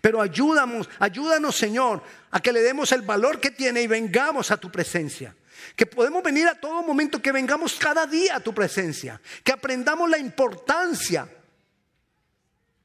Pero 0.01 0.21
ayúdanos, 0.21 0.89
ayúdanos 0.99 1.57
Señor, 1.57 2.03
a 2.31 2.41
que 2.41 2.53
le 2.53 2.63
demos 2.63 2.93
el 2.93 3.03
valor 3.03 3.41
que 3.41 3.51
tiene 3.51 3.83
y 3.83 3.87
vengamos 3.87 4.51
a 4.51 4.57
tu 4.57 4.71
presencia. 4.71 5.35
Que 5.77 5.87
podemos 5.87 6.23
venir 6.23 6.49
a 6.49 6.55
todo 6.55 6.83
momento, 6.83 7.21
que 7.21 7.33
vengamos 7.33 7.75
cada 7.75 8.07
día 8.07 8.37
a 8.37 8.41
tu 8.41 8.53
presencia. 8.55 9.21
Que 9.45 9.53
aprendamos 9.53 10.09
la 10.09 10.19
importancia. 10.19 11.29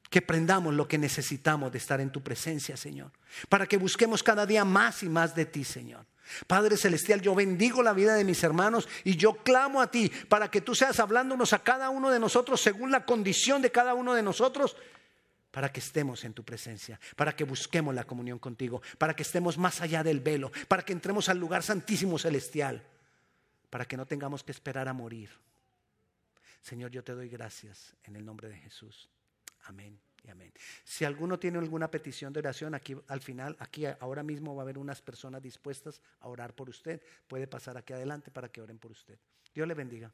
Que 0.08 0.20
aprendamos 0.20 0.74
lo 0.74 0.88
que 0.88 0.96
necesitamos 0.96 1.70
de 1.72 1.78
estar 1.78 2.00
en 2.00 2.10
tu 2.10 2.22
presencia, 2.22 2.76
Señor. 2.76 3.10
Para 3.48 3.66
que 3.66 3.76
busquemos 3.76 4.22
cada 4.22 4.46
día 4.46 4.64
más 4.64 5.02
y 5.02 5.08
más 5.08 5.34
de 5.34 5.44
ti, 5.44 5.64
Señor. 5.64 6.06
Padre 6.46 6.76
Celestial, 6.76 7.20
yo 7.20 7.34
bendigo 7.34 7.82
la 7.82 7.92
vida 7.92 8.14
de 8.14 8.24
mis 8.24 8.42
hermanos 8.42 8.88
y 9.04 9.16
yo 9.16 9.34
clamo 9.34 9.80
a 9.80 9.90
ti 9.90 10.10
para 10.28 10.50
que 10.50 10.60
tú 10.60 10.74
seas 10.74 11.00
hablándonos 11.00 11.52
a 11.52 11.60
cada 11.60 11.88
uno 11.90 12.10
de 12.10 12.20
nosotros 12.20 12.60
según 12.60 12.90
la 12.90 13.06
condición 13.06 13.62
de 13.62 13.72
cada 13.72 13.94
uno 13.94 14.14
de 14.14 14.22
nosotros, 14.22 14.76
para 15.58 15.72
que 15.72 15.80
estemos 15.80 16.24
en 16.24 16.34
tu 16.34 16.44
presencia, 16.44 17.00
para 17.16 17.34
que 17.34 17.42
busquemos 17.42 17.92
la 17.92 18.04
comunión 18.04 18.38
contigo, 18.38 18.80
para 18.96 19.16
que 19.16 19.24
estemos 19.24 19.58
más 19.58 19.80
allá 19.80 20.04
del 20.04 20.20
velo, 20.20 20.52
para 20.68 20.84
que 20.84 20.92
entremos 20.92 21.28
al 21.28 21.38
lugar 21.38 21.64
santísimo 21.64 22.16
celestial, 22.16 22.80
para 23.68 23.84
que 23.84 23.96
no 23.96 24.06
tengamos 24.06 24.44
que 24.44 24.52
esperar 24.52 24.86
a 24.86 24.92
morir. 24.92 25.30
Señor, 26.62 26.92
yo 26.92 27.02
te 27.02 27.12
doy 27.12 27.28
gracias 27.28 27.96
en 28.04 28.14
el 28.14 28.24
nombre 28.24 28.48
de 28.48 28.56
Jesús. 28.56 29.08
Amén 29.64 29.98
amén. 30.30 30.52
Si 30.84 31.04
alguno 31.04 31.40
tiene 31.40 31.58
alguna 31.58 31.90
petición 31.90 32.32
de 32.32 32.38
oración, 32.38 32.76
aquí 32.76 32.96
al 33.08 33.20
final, 33.20 33.56
aquí 33.58 33.84
ahora 33.98 34.22
mismo 34.22 34.54
va 34.54 34.62
a 34.62 34.64
haber 34.64 34.78
unas 34.78 35.02
personas 35.02 35.42
dispuestas 35.42 36.00
a 36.20 36.28
orar 36.28 36.54
por 36.54 36.68
usted. 36.68 37.02
Puede 37.26 37.48
pasar 37.48 37.76
aquí 37.76 37.92
adelante 37.94 38.30
para 38.30 38.48
que 38.48 38.60
oren 38.60 38.78
por 38.78 38.92
usted. 38.92 39.18
Dios 39.52 39.66
le 39.66 39.74
bendiga. 39.74 40.12